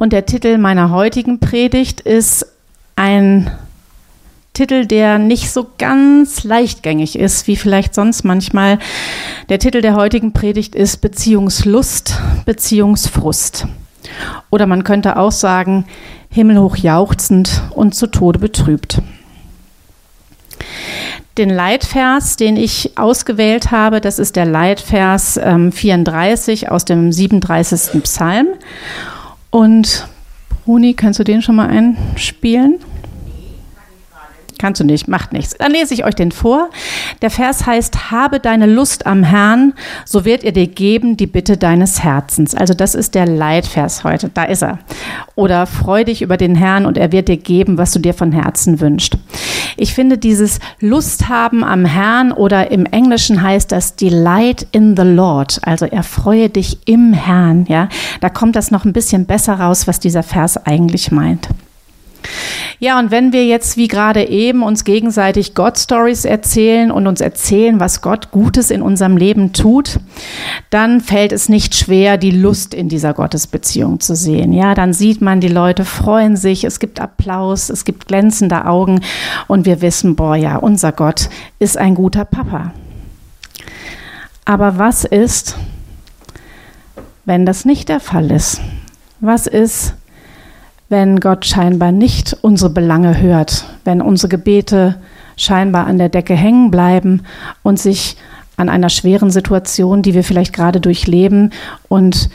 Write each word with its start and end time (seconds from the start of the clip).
Und 0.00 0.14
der 0.14 0.24
Titel 0.24 0.56
meiner 0.56 0.88
heutigen 0.92 1.40
Predigt 1.40 2.00
ist 2.00 2.46
ein 2.96 3.50
Titel, 4.54 4.86
der 4.86 5.18
nicht 5.18 5.50
so 5.50 5.66
ganz 5.76 6.42
leichtgängig 6.42 7.18
ist, 7.18 7.46
wie 7.46 7.54
vielleicht 7.54 7.94
sonst 7.94 8.24
manchmal. 8.24 8.78
Der 9.50 9.58
Titel 9.58 9.82
der 9.82 9.96
heutigen 9.96 10.32
Predigt 10.32 10.74
ist 10.74 11.02
Beziehungslust, 11.02 12.18
Beziehungsfrust. 12.46 13.66
Oder 14.48 14.66
man 14.66 14.84
könnte 14.84 15.18
auch 15.18 15.32
sagen, 15.32 15.84
himmelhoch 16.30 16.76
jauchzend 16.76 17.60
und 17.74 17.94
zu 17.94 18.06
Tode 18.06 18.38
betrübt. 18.38 19.02
Den 21.36 21.50
Leitvers, 21.50 22.36
den 22.36 22.56
ich 22.56 22.96
ausgewählt 22.96 23.70
habe, 23.70 24.00
das 24.00 24.18
ist 24.18 24.36
der 24.36 24.46
Leitvers 24.46 25.36
ähm, 25.36 25.72
34 25.72 26.70
aus 26.70 26.86
dem 26.86 27.12
37. 27.12 28.02
Psalm. 28.02 28.46
Und 29.50 30.08
Bruni, 30.64 30.94
kannst 30.94 31.18
du 31.18 31.24
den 31.24 31.42
schon 31.42 31.56
mal 31.56 31.68
einspielen? 31.68 32.78
Kannst 34.60 34.78
du 34.78 34.84
nicht, 34.84 35.08
macht 35.08 35.32
nichts. 35.32 35.54
Dann 35.56 35.72
lese 35.72 35.94
ich 35.94 36.04
euch 36.04 36.14
den 36.14 36.32
vor. 36.32 36.68
Der 37.22 37.30
Vers 37.30 37.64
heißt, 37.64 38.10
habe 38.10 38.40
deine 38.40 38.66
Lust 38.66 39.06
am 39.06 39.22
Herrn, 39.22 39.72
so 40.04 40.26
wird 40.26 40.44
er 40.44 40.52
dir 40.52 40.66
geben 40.66 41.16
die 41.16 41.26
Bitte 41.26 41.56
deines 41.56 42.04
Herzens. 42.04 42.54
Also 42.54 42.74
das 42.74 42.94
ist 42.94 43.14
der 43.14 43.24
Leitvers 43.24 44.04
heute, 44.04 44.28
da 44.28 44.44
ist 44.44 44.62
er. 44.62 44.78
Oder 45.34 45.64
freu 45.64 46.04
dich 46.04 46.20
über 46.20 46.36
den 46.36 46.54
Herrn 46.54 46.84
und 46.84 46.98
er 46.98 47.10
wird 47.10 47.28
dir 47.28 47.38
geben, 47.38 47.78
was 47.78 47.92
du 47.92 48.00
dir 48.00 48.12
von 48.12 48.32
Herzen 48.32 48.80
wünschst. 48.80 49.16
Ich 49.78 49.94
finde 49.94 50.18
dieses 50.18 50.58
Lust 50.78 51.30
haben 51.30 51.64
am 51.64 51.86
Herrn 51.86 52.30
oder 52.30 52.70
im 52.70 52.84
Englischen 52.84 53.40
heißt 53.40 53.72
das 53.72 53.96
Delight 53.96 54.66
in 54.72 54.94
the 54.94 55.04
Lord. 55.04 55.58
Also 55.62 55.86
erfreue 55.86 56.50
dich 56.50 56.80
im 56.84 57.14
Herrn, 57.14 57.64
ja. 57.66 57.88
Da 58.20 58.28
kommt 58.28 58.56
das 58.56 58.70
noch 58.70 58.84
ein 58.84 58.92
bisschen 58.92 59.24
besser 59.24 59.54
raus, 59.54 59.86
was 59.86 60.00
dieser 60.00 60.22
Vers 60.22 60.58
eigentlich 60.66 61.10
meint. 61.10 61.48
Ja, 62.78 62.98
und 62.98 63.10
wenn 63.10 63.32
wir 63.32 63.44
jetzt 63.44 63.76
wie 63.76 63.88
gerade 63.88 64.26
eben 64.26 64.62
uns 64.62 64.84
gegenseitig 64.84 65.54
Gott 65.54 65.78
Stories 65.78 66.24
erzählen 66.24 66.90
und 66.90 67.06
uns 67.06 67.20
erzählen, 67.20 67.78
was 67.78 68.00
Gott 68.00 68.30
Gutes 68.30 68.70
in 68.70 68.80
unserem 68.80 69.18
Leben 69.18 69.52
tut, 69.52 70.00
dann 70.70 71.00
fällt 71.00 71.32
es 71.32 71.48
nicht 71.48 71.74
schwer, 71.74 72.16
die 72.16 72.30
Lust 72.30 72.72
in 72.72 72.88
dieser 72.88 73.12
Gottesbeziehung 73.12 74.00
zu 74.00 74.16
sehen. 74.16 74.52
Ja, 74.52 74.74
dann 74.74 74.94
sieht 74.94 75.20
man, 75.20 75.40
die 75.40 75.48
Leute 75.48 75.84
freuen 75.84 76.36
sich, 76.36 76.64
es 76.64 76.78
gibt 76.78 77.00
Applaus, 77.00 77.68
es 77.68 77.84
gibt 77.84 78.08
glänzende 78.08 78.64
Augen 78.64 79.00
und 79.46 79.66
wir 79.66 79.82
wissen, 79.82 80.16
boah, 80.16 80.36
ja, 80.36 80.56
unser 80.56 80.92
Gott 80.92 81.28
ist 81.58 81.76
ein 81.76 81.94
guter 81.94 82.24
Papa. 82.24 82.72
Aber 84.46 84.78
was 84.78 85.04
ist, 85.04 85.56
wenn 87.24 87.44
das 87.44 87.64
nicht 87.64 87.88
der 87.88 88.00
Fall 88.00 88.30
ist? 88.30 88.60
Was 89.20 89.46
ist, 89.46 89.94
wenn 90.90 91.20
Gott 91.20 91.46
scheinbar 91.46 91.92
nicht 91.92 92.36
unsere 92.42 92.68
Belange 92.68 93.20
hört, 93.20 93.64
wenn 93.84 94.02
unsere 94.02 94.28
Gebete 94.28 94.96
scheinbar 95.36 95.86
an 95.86 95.96
der 95.96 96.10
Decke 96.10 96.34
hängen 96.34 96.70
bleiben 96.70 97.22
und 97.62 97.78
sich 97.78 98.16
an 98.56 98.68
einer 98.68 98.90
schweren 98.90 99.30
Situation, 99.30 100.02
die 100.02 100.14
wir 100.14 100.24
vielleicht 100.24 100.52
gerade 100.52 100.80
durchleben 100.80 101.52
und 101.88 102.28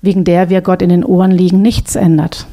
wegen 0.00 0.24
der 0.24 0.48
wir 0.48 0.62
Gott 0.62 0.80
in 0.80 0.88
den 0.88 1.04
Ohren 1.04 1.30
liegen, 1.30 1.60
nichts 1.60 1.96
ändert. 1.96 2.46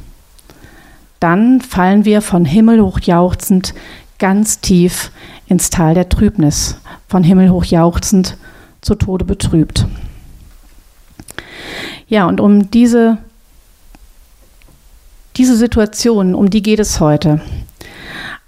Dann 1.21 1.61
fallen 1.61 2.03
wir 2.03 2.21
von 2.21 2.43
Himmel 2.43 2.81
hoch 2.81 2.99
jauchzend 2.99 3.73
ganz 4.19 4.59
tief 4.59 5.11
ins 5.47 5.69
Tal 5.69 5.93
der 5.93 6.09
Trübnis, 6.09 6.79
von 7.07 7.23
Himmel 7.23 7.49
hoch 7.49 7.63
jauchzend 7.63 8.37
zu 8.81 8.95
Tode 8.95 9.23
betrübt. 9.23 9.87
Ja, 12.07 12.27
und 12.27 12.41
um 12.41 12.69
diese 12.69 13.17
diese 15.37 15.55
Situation, 15.55 16.35
um 16.35 16.49
die 16.49 16.61
geht 16.61 16.79
es 16.79 16.99
heute. 16.99 17.41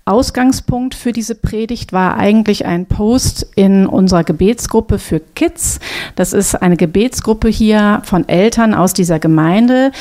Ausgangspunkt 0.06 0.96
für 0.96 1.12
diese 1.12 1.36
Predigt 1.36 1.92
war 1.92 2.16
eigentlich 2.16 2.66
ein 2.66 2.86
Post 2.86 3.46
in 3.56 3.86
unserer 3.86 4.23
Gebetsgruppe 4.23 5.00
für 5.00 5.20
Kids. 5.20 5.80
Das 6.16 6.32
ist 6.32 6.56
eine 6.56 6.78
Gebetsgruppe 6.78 7.50
hier 7.50 8.02
von 8.06 8.28
Eltern 8.30 8.73
aus 8.73 8.94
dieser 8.94 9.20
Gemeinde, 9.20 9.92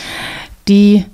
die 0.69 1.05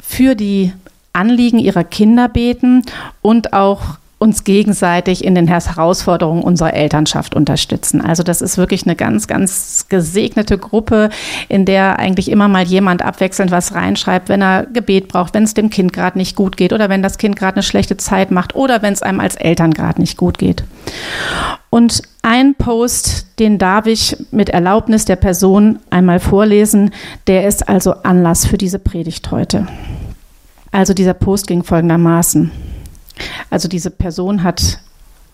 für 0.00 0.34
die 0.34 0.72
Anliegen 1.12 1.60
ihrer 1.60 1.84
Kinder 1.84 2.28
beten 2.28 2.82
und 3.22 3.52
auch 3.52 3.98
uns 4.20 4.44
gegenseitig 4.44 5.24
in 5.24 5.34
den 5.34 5.48
Herausforderungen 5.48 6.42
unserer 6.42 6.74
Elternschaft 6.74 7.34
unterstützen. 7.34 8.02
Also 8.02 8.22
das 8.22 8.42
ist 8.42 8.58
wirklich 8.58 8.84
eine 8.84 8.94
ganz, 8.94 9.26
ganz 9.26 9.86
gesegnete 9.88 10.58
Gruppe, 10.58 11.08
in 11.48 11.64
der 11.64 11.98
eigentlich 11.98 12.30
immer 12.30 12.46
mal 12.46 12.64
jemand 12.64 13.02
abwechselnd 13.02 13.50
was 13.50 13.74
reinschreibt, 13.74 14.28
wenn 14.28 14.42
er 14.42 14.66
Gebet 14.66 15.08
braucht, 15.08 15.32
wenn 15.32 15.44
es 15.44 15.54
dem 15.54 15.70
Kind 15.70 15.94
gerade 15.94 16.18
nicht 16.18 16.36
gut 16.36 16.58
geht 16.58 16.74
oder 16.74 16.90
wenn 16.90 17.02
das 17.02 17.16
Kind 17.16 17.34
gerade 17.34 17.56
eine 17.56 17.62
schlechte 17.62 17.96
Zeit 17.96 18.30
macht 18.30 18.54
oder 18.54 18.82
wenn 18.82 18.92
es 18.92 19.00
einem 19.02 19.20
als 19.20 19.36
Eltern 19.36 19.72
gerade 19.72 19.98
nicht 20.02 20.18
gut 20.18 20.36
geht. 20.36 20.64
Und 21.70 22.02
ein 22.20 22.54
Post, 22.56 23.38
den 23.38 23.56
darf 23.56 23.86
ich 23.86 24.18
mit 24.32 24.50
Erlaubnis 24.50 25.06
der 25.06 25.16
Person 25.16 25.78
einmal 25.88 26.20
vorlesen, 26.20 26.90
der 27.26 27.48
ist 27.48 27.70
also 27.70 27.94
Anlass 28.02 28.44
für 28.44 28.58
diese 28.58 28.80
Predigt 28.80 29.30
heute. 29.30 29.66
Also 30.72 30.92
dieser 30.92 31.14
Post 31.14 31.46
ging 31.46 31.64
folgendermaßen. 31.64 32.50
Also 33.50 33.68
diese 33.68 33.90
Person 33.90 34.42
hat 34.42 34.78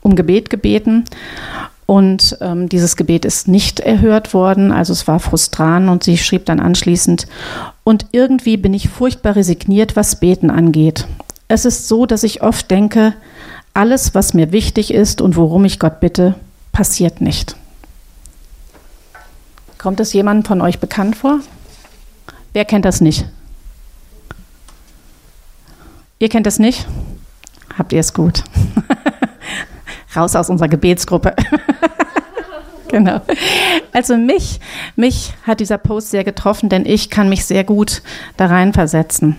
um 0.02 0.16
Gebet 0.16 0.50
gebeten 0.50 1.04
und 1.86 2.36
ähm, 2.40 2.68
dieses 2.68 2.96
Gebet 2.96 3.24
ist 3.24 3.48
nicht 3.48 3.80
erhört 3.80 4.34
worden. 4.34 4.72
Also 4.72 4.92
es 4.92 5.06
war 5.06 5.20
frustrant 5.20 5.88
und 5.88 6.04
sie 6.04 6.18
schrieb 6.18 6.46
dann 6.46 6.60
anschließend, 6.60 7.26
und 7.84 8.06
irgendwie 8.10 8.56
bin 8.56 8.74
ich 8.74 8.88
furchtbar 8.88 9.36
resigniert, 9.36 9.94
was 9.94 10.18
Beten 10.18 10.50
angeht. 10.50 11.06
Es 11.46 11.64
ist 11.64 11.86
so, 11.86 12.04
dass 12.04 12.24
ich 12.24 12.42
oft 12.42 12.68
denke, 12.68 13.14
alles, 13.74 14.12
was 14.12 14.34
mir 14.34 14.50
wichtig 14.50 14.92
ist 14.92 15.20
und 15.20 15.36
worum 15.36 15.64
ich 15.64 15.78
Gott 15.78 16.00
bitte, 16.00 16.34
passiert 16.72 17.20
nicht. 17.20 17.54
Kommt 19.78 20.00
es 20.00 20.12
jemandem 20.12 20.44
von 20.44 20.60
euch 20.62 20.80
bekannt 20.80 21.14
vor? 21.14 21.38
Wer 22.52 22.64
kennt 22.64 22.84
das 22.84 23.00
nicht? 23.00 23.26
Ihr 26.18 26.28
kennt 26.28 26.46
das 26.46 26.58
nicht? 26.58 26.88
Habt 27.78 27.92
ihr 27.92 28.00
es 28.00 28.14
gut. 28.14 28.42
Raus 30.16 30.34
aus 30.34 30.50
unserer 30.50 30.68
Gebetsgruppe. 30.68 31.34
genau. 32.88 33.20
Also 33.92 34.16
mich, 34.16 34.60
mich 34.96 35.34
hat 35.46 35.60
dieser 35.60 35.78
Post 35.78 36.10
sehr 36.10 36.24
getroffen, 36.24 36.68
denn 36.68 36.86
ich 36.86 37.10
kann 37.10 37.28
mich 37.28 37.44
sehr 37.44 37.64
gut 37.64 38.02
da 38.36 38.46
reinversetzen. 38.46 39.36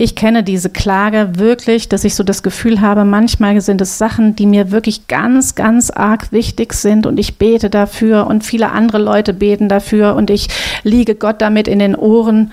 Ich 0.00 0.14
kenne 0.14 0.44
diese 0.44 0.70
Klage 0.70 1.30
wirklich, 1.34 1.88
dass 1.88 2.04
ich 2.04 2.14
so 2.14 2.22
das 2.22 2.44
Gefühl 2.44 2.80
habe, 2.80 3.04
manchmal 3.04 3.60
sind 3.60 3.80
es 3.80 3.98
Sachen, 3.98 4.36
die 4.36 4.46
mir 4.46 4.70
wirklich 4.70 5.08
ganz, 5.08 5.56
ganz 5.56 5.90
arg 5.90 6.30
wichtig 6.30 6.72
sind 6.74 7.04
und 7.04 7.18
ich 7.18 7.36
bete 7.36 7.68
dafür 7.68 8.28
und 8.28 8.44
viele 8.44 8.70
andere 8.70 8.98
Leute 8.98 9.34
beten 9.34 9.68
dafür 9.68 10.14
und 10.14 10.30
ich 10.30 10.46
liege 10.84 11.16
Gott 11.16 11.42
damit 11.42 11.66
in 11.66 11.80
den 11.80 11.96
Ohren 11.96 12.52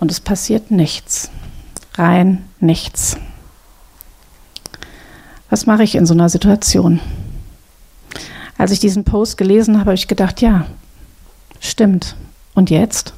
und 0.00 0.10
es 0.10 0.18
passiert 0.18 0.72
nichts. 0.72 1.30
Rein 1.94 2.44
nichts. 2.58 3.18
Was 5.52 5.66
mache 5.66 5.82
ich 5.82 5.96
in 5.96 6.06
so 6.06 6.14
einer 6.14 6.30
Situation? 6.30 6.98
Als 8.56 8.70
ich 8.70 8.78
diesen 8.78 9.04
Post 9.04 9.36
gelesen 9.36 9.74
habe, 9.74 9.90
habe 9.90 9.94
ich 9.94 10.08
gedacht, 10.08 10.40
ja, 10.40 10.64
stimmt. 11.60 12.16
Und 12.54 12.70
jetzt? 12.70 13.12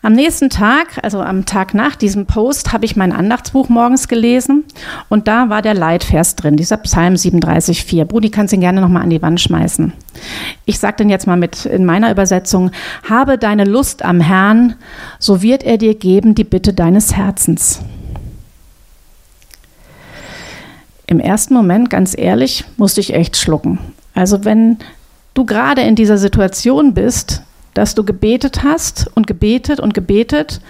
Am 0.00 0.12
nächsten 0.12 0.48
Tag, 0.48 1.00
also 1.02 1.20
am 1.20 1.44
Tag 1.44 1.74
nach 1.74 1.96
diesem 1.96 2.26
Post, 2.26 2.72
habe 2.72 2.84
ich 2.84 2.94
mein 2.94 3.10
Andachtsbuch 3.10 3.68
morgens 3.68 4.06
gelesen 4.06 4.62
und 5.08 5.26
da 5.26 5.48
war 5.48 5.60
der 5.60 5.74
Leitvers 5.74 6.36
drin, 6.36 6.56
dieser 6.56 6.76
Psalm 6.76 7.14
37,4. 7.14 8.04
Brudi, 8.04 8.30
kannst 8.30 8.54
ihn 8.54 8.60
gerne 8.60 8.80
nochmal 8.80 9.02
an 9.02 9.10
die 9.10 9.20
Wand 9.20 9.40
schmeißen. 9.40 9.92
Ich 10.66 10.78
sage 10.78 10.98
den 10.98 11.10
jetzt 11.10 11.26
mal 11.26 11.36
mit 11.36 11.66
in 11.66 11.84
meiner 11.84 12.12
Übersetzung: 12.12 12.70
Habe 13.10 13.38
deine 13.38 13.64
Lust 13.64 14.04
am 14.04 14.20
Herrn, 14.20 14.76
so 15.18 15.42
wird 15.42 15.64
er 15.64 15.78
dir 15.78 15.96
geben 15.96 16.36
die 16.36 16.44
Bitte 16.44 16.72
deines 16.74 17.16
Herzens. 17.16 17.80
Im 21.08 21.20
ersten 21.20 21.54
Moment, 21.54 21.88
ganz 21.88 22.14
ehrlich, 22.16 22.64
musste 22.76 23.00
ich 23.00 23.14
echt 23.14 23.36
schlucken. 23.36 23.78
Also 24.14 24.44
wenn 24.44 24.76
du 25.34 25.46
gerade 25.46 25.80
in 25.80 25.94
dieser 25.94 26.18
Situation 26.18 26.92
bist, 26.92 27.42
dass 27.72 27.94
du 27.94 28.04
gebetet 28.04 28.62
hast 28.62 29.10
und 29.14 29.26
gebetet 29.26 29.80
und 29.80 29.94
gebetet 29.94 30.60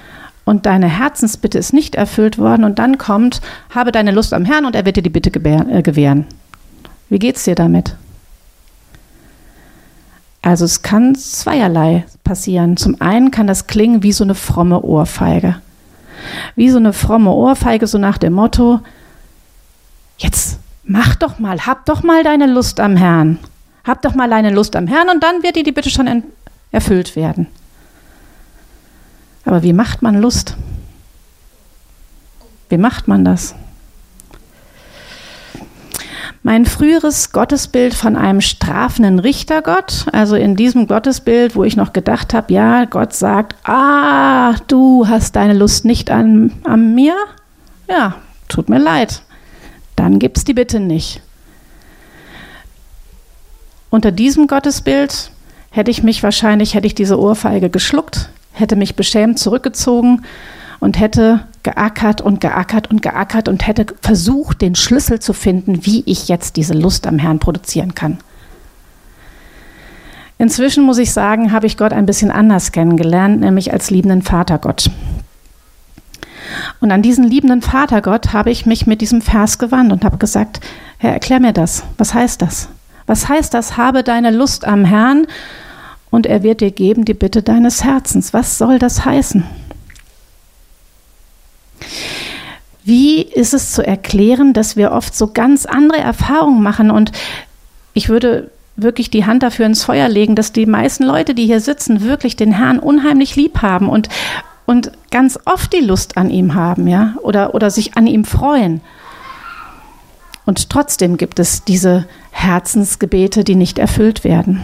und 0.44 0.64
deine 0.64 0.88
Herzensbitte 0.88 1.58
ist 1.58 1.72
nicht 1.72 1.96
erfüllt 1.96 2.38
worden 2.38 2.64
und 2.64 2.78
dann 2.78 2.98
kommt, 2.98 3.40
habe 3.70 3.90
deine 3.90 4.12
Lust 4.12 4.32
am 4.32 4.44
Herrn 4.44 4.64
und 4.64 4.76
er 4.76 4.86
wird 4.86 4.96
dir 4.96 5.02
die 5.02 5.10
Bitte 5.10 5.30
äh, 5.30 5.82
gewähren. 5.82 6.26
Wie 7.08 7.18
geht's 7.18 7.42
dir 7.42 7.56
damit? 7.56 7.96
Also 10.40 10.64
es 10.64 10.82
kann 10.82 11.16
zweierlei 11.16 12.04
passieren. 12.22 12.76
Zum 12.76 13.00
einen 13.00 13.32
kann 13.32 13.48
das 13.48 13.66
klingen 13.66 14.04
wie 14.04 14.12
so 14.12 14.22
eine 14.22 14.36
fromme 14.36 14.82
Ohrfeige. 14.82 15.56
Wie 16.54 16.70
so 16.70 16.78
eine 16.78 16.92
fromme 16.92 17.32
Ohrfeige, 17.32 17.88
so 17.88 17.98
nach 17.98 18.18
dem 18.18 18.34
Motto, 18.34 18.80
Jetzt 20.18 20.58
mach 20.84 21.14
doch 21.14 21.38
mal, 21.38 21.66
hab 21.66 21.86
doch 21.86 22.02
mal 22.02 22.22
deine 22.24 22.46
Lust 22.46 22.80
am 22.80 22.96
Herrn. 22.96 23.38
Hab 23.84 24.02
doch 24.02 24.14
mal 24.14 24.28
deine 24.28 24.50
Lust 24.50 24.76
am 24.76 24.86
Herrn 24.86 25.08
und 25.08 25.22
dann 25.22 25.42
wird 25.42 25.56
dir 25.56 25.62
die 25.62 25.72
Bitte 25.72 25.90
schon 25.90 26.24
erfüllt 26.72 27.16
werden. 27.16 27.46
Aber 29.44 29.62
wie 29.62 29.72
macht 29.72 30.02
man 30.02 30.20
Lust? 30.20 30.56
Wie 32.68 32.76
macht 32.76 33.08
man 33.08 33.24
das? 33.24 33.54
Mein 36.42 36.66
früheres 36.66 37.32
Gottesbild 37.32 37.94
von 37.94 38.14
einem 38.14 38.40
strafenden 38.40 39.18
Richtergott, 39.18 40.06
also 40.12 40.36
in 40.36 40.54
diesem 40.54 40.86
Gottesbild, 40.86 41.56
wo 41.56 41.64
ich 41.64 41.76
noch 41.76 41.92
gedacht 41.92 42.32
habe, 42.32 42.52
ja, 42.52 42.84
Gott 42.84 43.12
sagt, 43.12 43.56
ah, 43.66 44.54
du 44.68 45.08
hast 45.08 45.36
deine 45.36 45.54
Lust 45.54 45.84
nicht 45.84 46.10
an, 46.10 46.52
an 46.64 46.94
mir, 46.94 47.16
ja, 47.88 48.14
tut 48.48 48.68
mir 48.68 48.78
leid, 48.78 49.22
dann 49.98 50.18
gibt's 50.18 50.44
die 50.44 50.54
bitte 50.54 50.80
nicht. 50.80 51.20
Unter 53.90 54.12
diesem 54.12 54.46
Gottesbild 54.46 55.30
hätte 55.70 55.90
ich 55.90 56.02
mich 56.02 56.22
wahrscheinlich, 56.22 56.74
hätte 56.74 56.86
ich 56.86 56.94
diese 56.94 57.18
Ohrfeige 57.18 57.70
geschluckt, 57.70 58.30
hätte 58.52 58.76
mich 58.76 58.96
beschämt 58.96 59.38
zurückgezogen 59.38 60.22
und 60.80 61.00
hätte 61.00 61.46
geackert 61.62 62.20
und 62.20 62.40
geackert 62.40 62.90
und 62.90 63.02
geackert 63.02 63.48
und 63.48 63.66
hätte 63.66 63.86
versucht, 64.00 64.62
den 64.62 64.74
Schlüssel 64.74 65.20
zu 65.20 65.32
finden, 65.32 65.84
wie 65.84 66.02
ich 66.06 66.28
jetzt 66.28 66.56
diese 66.56 66.74
Lust 66.74 67.06
am 67.06 67.18
Herrn 67.18 67.40
produzieren 67.40 67.94
kann. 67.94 68.18
Inzwischen 70.38 70.84
muss 70.84 70.98
ich 70.98 71.12
sagen, 71.12 71.50
habe 71.50 71.66
ich 71.66 71.76
Gott 71.76 71.92
ein 71.92 72.06
bisschen 72.06 72.30
anders 72.30 72.70
kennengelernt, 72.70 73.40
nämlich 73.40 73.72
als 73.72 73.90
liebenden 73.90 74.22
Vatergott. 74.22 74.90
Und 76.80 76.92
an 76.92 77.02
diesen 77.02 77.24
liebenden 77.24 77.62
Vatergott 77.62 78.32
habe 78.32 78.50
ich 78.50 78.66
mich 78.66 78.86
mit 78.86 79.00
diesem 79.00 79.22
Vers 79.22 79.58
gewandt 79.58 79.92
und 79.92 80.04
habe 80.04 80.18
gesagt, 80.18 80.60
Herr, 80.98 81.12
erklär 81.12 81.40
mir 81.40 81.52
das. 81.52 81.84
Was 81.96 82.14
heißt 82.14 82.42
das? 82.42 82.68
Was 83.06 83.28
heißt 83.28 83.54
das? 83.54 83.76
Habe 83.76 84.02
deine 84.02 84.30
Lust 84.30 84.66
am 84.66 84.84
Herrn 84.84 85.26
und 86.10 86.26
er 86.26 86.42
wird 86.42 86.60
dir 86.60 86.70
geben 86.70 87.04
die 87.04 87.14
Bitte 87.14 87.42
deines 87.42 87.84
Herzens. 87.84 88.32
Was 88.32 88.58
soll 88.58 88.78
das 88.78 89.04
heißen? 89.04 89.44
Wie 92.84 93.22
ist 93.22 93.52
es 93.52 93.72
zu 93.72 93.86
erklären, 93.86 94.54
dass 94.54 94.76
wir 94.76 94.92
oft 94.92 95.14
so 95.14 95.32
ganz 95.32 95.66
andere 95.66 95.98
Erfahrungen 95.98 96.62
machen? 96.62 96.90
Und 96.90 97.12
ich 97.92 98.08
würde 98.08 98.50
wirklich 98.76 99.10
die 99.10 99.26
Hand 99.26 99.42
dafür 99.42 99.66
ins 99.66 99.84
Feuer 99.84 100.08
legen, 100.08 100.34
dass 100.36 100.52
die 100.52 100.66
meisten 100.66 101.04
Leute, 101.04 101.34
die 101.34 101.46
hier 101.46 101.60
sitzen, 101.60 102.02
wirklich 102.02 102.36
den 102.36 102.52
Herrn 102.52 102.78
unheimlich 102.78 103.36
lieb 103.36 103.60
haben 103.60 103.88
und, 103.88 104.08
und 104.68 104.92
ganz 105.10 105.38
oft 105.46 105.72
die 105.72 105.80
Lust 105.80 106.18
an 106.18 106.28
ihm 106.28 106.54
haben, 106.54 106.86
ja, 106.88 107.14
oder, 107.22 107.54
oder 107.54 107.70
sich 107.70 107.96
an 107.96 108.06
ihm 108.06 108.26
freuen. 108.26 108.82
Und 110.44 110.68
trotzdem 110.68 111.16
gibt 111.16 111.38
es 111.38 111.64
diese 111.64 112.06
Herzensgebete, 112.32 113.44
die 113.44 113.54
nicht 113.54 113.78
erfüllt 113.78 114.24
werden. 114.24 114.62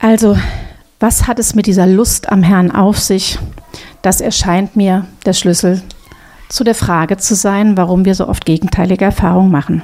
Also 0.00 0.36
was 0.98 1.28
hat 1.28 1.38
es 1.38 1.54
mit 1.54 1.66
dieser 1.66 1.86
Lust 1.86 2.28
am 2.32 2.42
Herrn 2.42 2.72
auf 2.72 2.98
sich? 2.98 3.38
Das 4.02 4.20
erscheint 4.20 4.74
mir 4.74 5.06
der 5.26 5.32
Schlüssel 5.32 5.80
zu 6.48 6.64
der 6.64 6.74
Frage 6.74 7.18
zu 7.18 7.36
sein, 7.36 7.76
warum 7.76 8.04
wir 8.04 8.16
so 8.16 8.26
oft 8.26 8.46
gegenteilige 8.46 9.04
Erfahrungen 9.04 9.52
machen. 9.52 9.82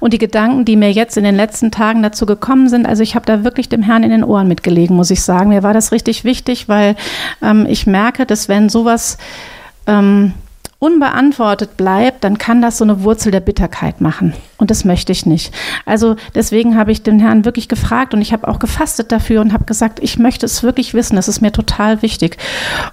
Und 0.00 0.12
die 0.12 0.18
Gedanken, 0.18 0.64
die 0.64 0.76
mir 0.76 0.92
jetzt 0.92 1.16
in 1.16 1.24
den 1.24 1.36
letzten 1.36 1.70
Tagen 1.70 2.02
dazu 2.02 2.26
gekommen 2.26 2.68
sind, 2.68 2.86
also 2.86 3.02
ich 3.02 3.14
habe 3.14 3.26
da 3.26 3.44
wirklich 3.44 3.68
dem 3.68 3.82
Herrn 3.82 4.02
in 4.02 4.10
den 4.10 4.24
Ohren 4.24 4.48
mitgelegen, 4.48 4.96
muss 4.96 5.10
ich 5.10 5.22
sagen. 5.22 5.50
Mir 5.50 5.62
war 5.62 5.74
das 5.74 5.92
richtig 5.92 6.24
wichtig, 6.24 6.68
weil 6.68 6.96
ähm, 7.42 7.66
ich 7.68 7.86
merke, 7.86 8.26
dass 8.26 8.48
wenn 8.48 8.68
sowas 8.68 9.18
ähm, 9.86 10.34
unbeantwortet 10.82 11.76
bleibt, 11.76 12.24
dann 12.24 12.38
kann 12.38 12.60
das 12.60 12.78
so 12.78 12.82
eine 12.82 13.04
Wurzel 13.04 13.30
der 13.30 13.38
Bitterkeit 13.38 14.00
machen. 14.00 14.34
Und 14.58 14.72
das 14.72 14.84
möchte 14.84 15.12
ich 15.12 15.26
nicht. 15.26 15.54
Also 15.86 16.16
deswegen 16.34 16.76
habe 16.76 16.90
ich 16.90 17.04
den 17.04 17.20
Herrn 17.20 17.44
wirklich 17.44 17.68
gefragt 17.68 18.14
und 18.14 18.20
ich 18.20 18.32
habe 18.32 18.48
auch 18.48 18.58
gefastet 18.58 19.12
dafür 19.12 19.42
und 19.42 19.52
habe 19.52 19.64
gesagt, 19.64 20.00
ich 20.02 20.18
möchte 20.18 20.44
es 20.44 20.64
wirklich 20.64 20.92
wissen. 20.92 21.14
Das 21.14 21.28
ist 21.28 21.40
mir 21.40 21.52
total 21.52 22.02
wichtig. 22.02 22.36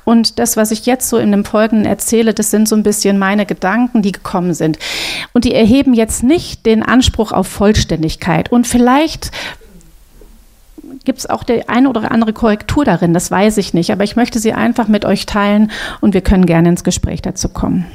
Und 0.05 0.37
das, 0.37 0.55
was 0.55 0.69
ich 0.69 0.85
jetzt 0.85 1.09
so 1.09 1.17
in 1.17 1.31
dem 1.31 1.45
Folgenden 1.45 1.87
erzähle, 1.87 2.35
das 2.35 2.51
sind 2.51 2.69
so 2.69 2.75
ein 2.75 2.83
bisschen 2.83 3.17
meine 3.17 3.47
Gedanken, 3.47 4.03
die 4.03 4.11
gekommen 4.11 4.53
sind. 4.53 4.77
Und 5.33 5.45
die 5.45 5.55
erheben 5.55 5.95
jetzt 5.95 6.21
nicht 6.21 6.67
den 6.67 6.83
Anspruch 6.83 7.31
auf 7.31 7.47
Vollständigkeit. 7.47 8.51
Und 8.51 8.67
vielleicht 8.67 9.31
gibt 11.09 11.17
es 11.17 11.27
auch 11.27 11.43
die 11.43 11.67
eine 11.67 11.89
oder 11.89 12.11
andere 12.11 12.33
Korrektur 12.33 12.85
darin, 12.85 13.15
das 13.15 13.31
weiß 13.31 13.57
ich 13.57 13.73
nicht, 13.73 13.91
aber 13.91 14.03
ich 14.03 14.15
möchte 14.15 14.37
sie 14.37 14.53
einfach 14.53 14.87
mit 14.87 15.05
euch 15.05 15.25
teilen 15.25 15.71
und 16.01 16.13
wir 16.13 16.21
können 16.21 16.45
gerne 16.45 16.69
ins 16.69 16.83
Gespräch 16.83 17.23
dazu 17.23 17.49
kommen. 17.49 17.87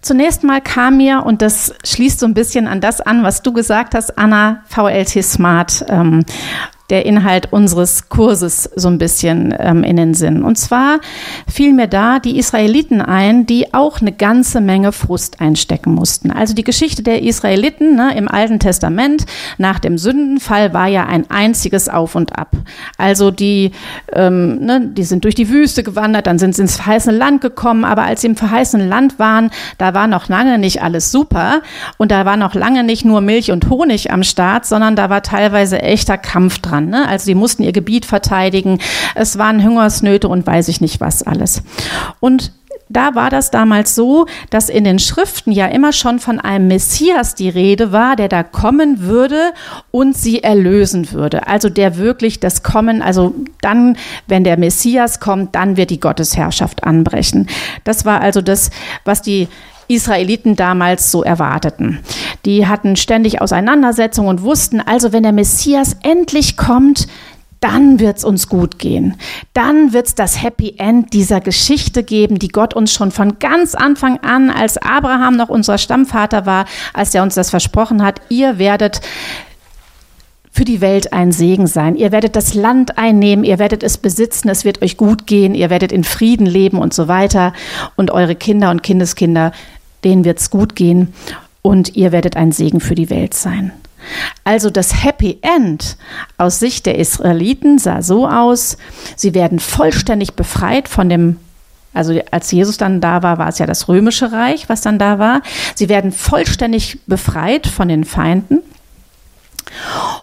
Zunächst 0.00 0.42
mal 0.42 0.60
kam 0.60 0.96
mir, 0.96 1.22
und 1.24 1.40
das 1.40 1.74
schließt 1.84 2.18
so 2.18 2.26
ein 2.26 2.34
bisschen 2.34 2.66
an 2.66 2.80
das 2.80 3.00
an, 3.00 3.22
was 3.22 3.42
du 3.42 3.52
gesagt 3.52 3.94
hast, 3.94 4.18
Anna, 4.18 4.64
VLT 4.66 5.22
Smart. 5.22 5.84
Ähm, 5.88 6.24
der 6.92 7.06
Inhalt 7.06 7.52
unseres 7.52 8.10
Kurses 8.10 8.70
so 8.76 8.88
ein 8.88 8.98
bisschen 8.98 9.54
ähm, 9.58 9.82
in 9.82 9.96
den 9.96 10.12
Sinn. 10.12 10.42
Und 10.42 10.58
zwar 10.58 11.00
fiel 11.50 11.72
mir 11.72 11.88
da 11.88 12.18
die 12.18 12.38
Israeliten 12.38 13.00
ein, 13.00 13.46
die 13.46 13.72
auch 13.72 14.02
eine 14.02 14.12
ganze 14.12 14.60
Menge 14.60 14.92
Frust 14.92 15.40
einstecken 15.40 15.94
mussten. 15.94 16.30
Also 16.30 16.54
die 16.54 16.64
Geschichte 16.64 17.02
der 17.02 17.22
Israeliten 17.22 17.96
ne, 17.96 18.14
im 18.14 18.28
Alten 18.28 18.60
Testament 18.60 19.24
nach 19.56 19.78
dem 19.78 19.96
Sündenfall 19.96 20.74
war 20.74 20.86
ja 20.86 21.06
ein 21.06 21.30
einziges 21.30 21.88
Auf 21.88 22.14
und 22.14 22.38
Ab. 22.38 22.54
Also 22.98 23.30
die, 23.30 23.72
ähm, 24.12 24.58
ne, 24.58 24.90
die 24.92 25.04
sind 25.04 25.24
durch 25.24 25.34
die 25.34 25.48
Wüste 25.48 25.82
gewandert, 25.82 26.26
dann 26.26 26.38
sind 26.38 26.54
sie 26.54 26.62
ins 26.62 26.76
verheißene 26.76 27.16
Land 27.16 27.40
gekommen, 27.40 27.86
aber 27.86 28.02
als 28.02 28.20
sie 28.20 28.26
im 28.26 28.36
verheißenen 28.36 28.86
Land 28.86 29.18
waren, 29.18 29.50
da 29.78 29.94
war 29.94 30.06
noch 30.06 30.28
lange 30.28 30.58
nicht 30.58 30.82
alles 30.82 31.10
super 31.10 31.62
und 31.96 32.10
da 32.10 32.26
war 32.26 32.36
noch 32.36 32.54
lange 32.54 32.84
nicht 32.84 33.06
nur 33.06 33.22
Milch 33.22 33.50
und 33.50 33.70
Honig 33.70 34.12
am 34.12 34.22
Start, 34.22 34.66
sondern 34.66 34.94
da 34.94 35.08
war 35.08 35.22
teilweise 35.22 35.80
echter 35.80 36.18
Kampf 36.18 36.58
dran 36.58 36.81
waren. 36.82 36.90
Ne? 36.90 37.08
Also 37.08 37.26
sie 37.26 37.34
mussten 37.34 37.62
ihr 37.62 37.72
Gebiet 37.72 38.04
verteidigen. 38.04 38.78
Es 39.14 39.38
waren 39.38 39.62
Hungersnöte 39.62 40.28
und 40.28 40.46
weiß 40.46 40.68
ich 40.68 40.80
nicht 40.80 41.00
was 41.00 41.22
alles. 41.22 41.62
Und 42.20 42.52
da 42.88 43.14
war 43.14 43.30
das 43.30 43.50
damals 43.50 43.94
so, 43.94 44.26
dass 44.50 44.68
in 44.68 44.84
den 44.84 44.98
Schriften 44.98 45.50
ja 45.50 45.66
immer 45.66 45.94
schon 45.94 46.18
von 46.18 46.38
einem 46.38 46.68
Messias 46.68 47.34
die 47.34 47.48
Rede 47.48 47.90
war, 47.90 48.16
der 48.16 48.28
da 48.28 48.42
kommen 48.42 49.00
würde 49.00 49.54
und 49.90 50.14
sie 50.14 50.42
erlösen 50.42 51.10
würde. 51.12 51.46
Also 51.46 51.70
der 51.70 51.96
wirklich 51.96 52.38
das 52.38 52.62
Kommen, 52.62 53.00
also 53.00 53.34
dann, 53.62 53.96
wenn 54.26 54.44
der 54.44 54.58
Messias 54.58 55.20
kommt, 55.20 55.54
dann 55.54 55.78
wird 55.78 55.88
die 55.88 56.00
Gottesherrschaft 56.00 56.84
anbrechen. 56.84 57.48
Das 57.84 58.04
war 58.04 58.20
also 58.20 58.42
das, 58.42 58.70
was 59.06 59.22
die 59.22 59.48
Israeliten 59.94 60.56
damals 60.56 61.10
so 61.10 61.22
erwarteten. 61.22 62.00
Die 62.44 62.66
hatten 62.66 62.96
ständig 62.96 63.40
Auseinandersetzungen 63.40 64.28
und 64.28 64.42
wussten 64.42 64.80
also, 64.80 65.12
wenn 65.12 65.22
der 65.22 65.32
Messias 65.32 65.96
endlich 66.02 66.56
kommt, 66.56 67.06
dann 67.60 68.00
wird 68.00 68.18
es 68.18 68.24
uns 68.24 68.48
gut 68.48 68.78
gehen. 68.78 69.14
Dann 69.54 69.92
wird 69.92 70.08
es 70.08 70.14
das 70.14 70.42
Happy 70.42 70.74
End 70.78 71.12
dieser 71.12 71.40
Geschichte 71.40 72.02
geben, 72.02 72.38
die 72.38 72.48
Gott 72.48 72.74
uns 72.74 72.92
schon 72.92 73.12
von 73.12 73.38
ganz 73.38 73.74
Anfang 73.74 74.18
an, 74.18 74.50
als 74.50 74.78
Abraham 74.78 75.36
noch 75.36 75.48
unser 75.48 75.78
Stammvater 75.78 76.44
war, 76.44 76.64
als 76.92 77.14
er 77.14 77.22
uns 77.22 77.34
das 77.34 77.50
versprochen 77.50 78.02
hat, 78.02 78.20
ihr 78.30 78.58
werdet 78.58 79.00
für 80.54 80.64
die 80.64 80.82
Welt 80.82 81.14
ein 81.14 81.32
Segen 81.32 81.66
sein. 81.66 81.96
Ihr 81.96 82.12
werdet 82.12 82.36
das 82.36 82.52
Land 82.52 82.98
einnehmen, 82.98 83.42
ihr 83.42 83.58
werdet 83.58 83.82
es 83.82 83.96
besitzen, 83.96 84.50
es 84.50 84.66
wird 84.66 84.82
euch 84.82 84.98
gut 84.98 85.26
gehen, 85.26 85.54
ihr 85.54 85.70
werdet 85.70 85.92
in 85.92 86.04
Frieden 86.04 86.46
leben 86.46 86.78
und 86.78 86.92
so 86.92 87.08
weiter. 87.08 87.54
Und 87.96 88.10
eure 88.10 88.34
Kinder 88.34 88.70
und 88.70 88.82
Kindeskinder, 88.82 89.52
denen 90.04 90.24
wird 90.24 90.40
es 90.40 90.50
gut 90.50 90.76
gehen 90.76 91.12
und 91.62 91.96
ihr 91.96 92.12
werdet 92.12 92.36
ein 92.36 92.52
Segen 92.52 92.80
für 92.80 92.94
die 92.94 93.10
Welt 93.10 93.34
sein. 93.34 93.72
Also 94.44 94.70
das 94.70 95.04
Happy 95.04 95.38
End 95.42 95.96
aus 96.36 96.58
Sicht 96.58 96.86
der 96.86 96.98
Israeliten 96.98 97.78
sah 97.78 98.02
so 98.02 98.26
aus, 98.26 98.76
sie 99.16 99.34
werden 99.34 99.60
vollständig 99.60 100.34
befreit 100.34 100.88
von 100.88 101.08
dem 101.08 101.36
also 101.94 102.18
als 102.30 102.50
Jesus 102.50 102.78
dann 102.78 103.02
da 103.02 103.22
war, 103.22 103.36
war 103.36 103.48
es 103.48 103.58
ja 103.58 103.66
das 103.66 103.86
römische 103.86 104.32
Reich, 104.32 104.68
was 104.70 104.80
dann 104.80 104.98
da 104.98 105.18
war. 105.18 105.42
Sie 105.74 105.90
werden 105.90 106.10
vollständig 106.10 107.00
befreit 107.06 107.66
von 107.66 107.88
den 107.88 108.04
Feinden. 108.04 108.60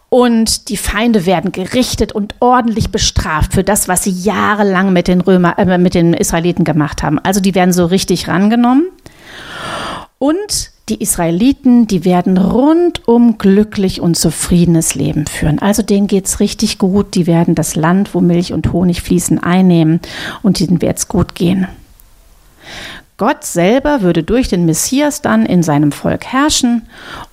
Und 0.10 0.70
die 0.70 0.78
Feinde 0.78 1.26
werden 1.26 1.52
gerichtet 1.52 2.12
und 2.12 2.36
ordentlich 2.40 2.90
bestraft 2.90 3.54
für 3.54 3.64
das, 3.64 3.88
was 3.88 4.04
sie 4.04 4.12
jahrelang 4.12 4.94
mit 4.94 5.08
den 5.08 5.22
Römer, 5.22 5.58
äh, 5.60 5.78
mit 5.78 5.94
den 5.94 6.14
Israeliten 6.14 6.64
gemacht 6.64 7.04
haben. 7.04 7.20
Also 7.20 7.40
die 7.40 7.56
werden 7.56 7.74
so 7.74 7.86
richtig 7.86 8.28
rangenommen. 8.28 8.88
Und 10.20 10.72
die 10.90 11.02
Israeliten, 11.02 11.88
die 11.88 12.04
werden 12.04 12.38
rundum 12.38 13.38
glücklich 13.38 14.02
und 14.02 14.16
zufriedenes 14.16 14.96
Leben 14.96 15.26
führen. 15.28 15.60
Also 15.60 15.82
denen 15.82 16.08
geht's 16.08 16.40
richtig 16.40 16.78
gut. 16.78 17.16
Die 17.16 17.26
werden 17.26 17.56
das 17.56 17.76
Land, 17.76 18.14
wo 18.14 18.22
Milch 18.22 18.52
und 18.52 18.74
Honig 18.74 19.02
fließen, 19.02 19.40
einnehmen 19.42 20.02
und 20.42 20.60
ihnen 20.60 20.82
wird's 20.82 21.08
gut 21.08 21.36
gehen. 21.36 21.68
Gott 23.18 23.44
selber 23.44 24.02
würde 24.02 24.24
durch 24.24 24.48
den 24.48 24.66
Messias 24.66 25.22
dann 25.22 25.46
in 25.46 25.62
seinem 25.62 25.92
Volk 25.92 26.26
herrschen 26.26 26.84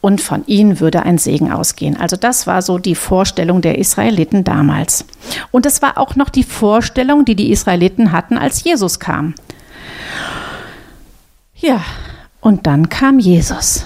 und 0.00 0.20
von 0.20 0.44
ihnen 0.46 0.80
würde 0.80 1.04
ein 1.04 1.16
Segen 1.16 1.52
ausgehen. 1.52 1.96
Also 1.96 2.16
das 2.16 2.48
war 2.48 2.60
so 2.60 2.78
die 2.78 2.96
Vorstellung 2.96 3.62
der 3.62 3.78
Israeliten 3.78 4.42
damals. 4.42 5.04
Und 5.52 5.64
es 5.64 5.82
war 5.82 5.96
auch 5.96 6.16
noch 6.16 6.28
die 6.28 6.42
Vorstellung, 6.42 7.24
die 7.24 7.36
die 7.36 7.52
Israeliten 7.52 8.10
hatten, 8.10 8.36
als 8.36 8.64
Jesus 8.64 8.98
kam. 8.98 9.34
Ja, 11.54 11.84
und 12.46 12.68
dann 12.68 12.88
kam 12.88 13.18
Jesus. 13.18 13.84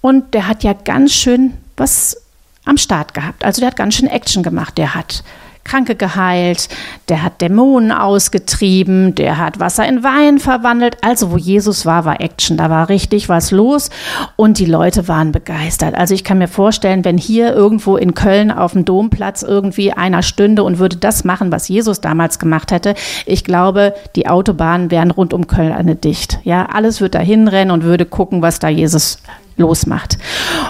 Und 0.00 0.32
der 0.32 0.48
hat 0.48 0.64
ja 0.64 0.72
ganz 0.72 1.12
schön 1.12 1.52
was 1.76 2.16
am 2.64 2.78
Start 2.78 3.12
gehabt. 3.12 3.44
Also 3.44 3.60
der 3.60 3.68
hat 3.68 3.76
ganz 3.76 3.96
schön 3.96 4.08
Action 4.08 4.42
gemacht. 4.42 4.78
Der 4.78 4.94
hat 4.94 5.22
Kranke 5.66 5.96
geheilt, 5.96 6.68
der 7.08 7.22
hat 7.22 7.40
Dämonen 7.40 7.92
ausgetrieben, 7.92 9.14
der 9.14 9.36
hat 9.38 9.58
Wasser 9.58 9.86
in 9.86 10.02
Wein 10.02 10.38
verwandelt. 10.38 10.96
Also 11.02 11.32
wo 11.32 11.36
Jesus 11.36 11.84
war, 11.84 12.04
war 12.04 12.20
Action, 12.20 12.56
da 12.56 12.70
war 12.70 12.88
richtig 12.88 13.28
was 13.28 13.50
los 13.50 13.90
und 14.36 14.58
die 14.58 14.66
Leute 14.66 15.08
waren 15.08 15.32
begeistert. 15.32 15.94
Also 15.94 16.14
ich 16.14 16.24
kann 16.24 16.38
mir 16.38 16.48
vorstellen, 16.48 17.04
wenn 17.04 17.18
hier 17.18 17.52
irgendwo 17.52 17.96
in 17.96 18.14
Köln 18.14 18.50
auf 18.50 18.72
dem 18.72 18.84
Domplatz 18.84 19.42
irgendwie 19.42 19.92
einer 19.92 20.22
stünde 20.22 20.62
und 20.62 20.78
würde 20.78 20.96
das 20.96 21.24
machen, 21.24 21.50
was 21.50 21.68
Jesus 21.68 22.00
damals 22.00 22.38
gemacht 22.38 22.70
hätte, 22.70 22.94
ich 23.26 23.44
glaube, 23.44 23.94
die 24.14 24.28
Autobahnen 24.28 24.90
wären 24.90 25.10
rund 25.10 25.34
um 25.34 25.46
Köln 25.46 25.72
eine 25.72 25.96
dicht. 25.96 26.38
Ja, 26.44 26.66
alles 26.66 27.00
wird 27.00 27.14
dahin 27.14 27.48
rennen 27.48 27.72
und 27.72 27.82
würde 27.82 28.06
gucken, 28.06 28.40
was 28.40 28.60
da 28.60 28.68
Jesus 28.68 29.18
losmacht. 29.56 30.18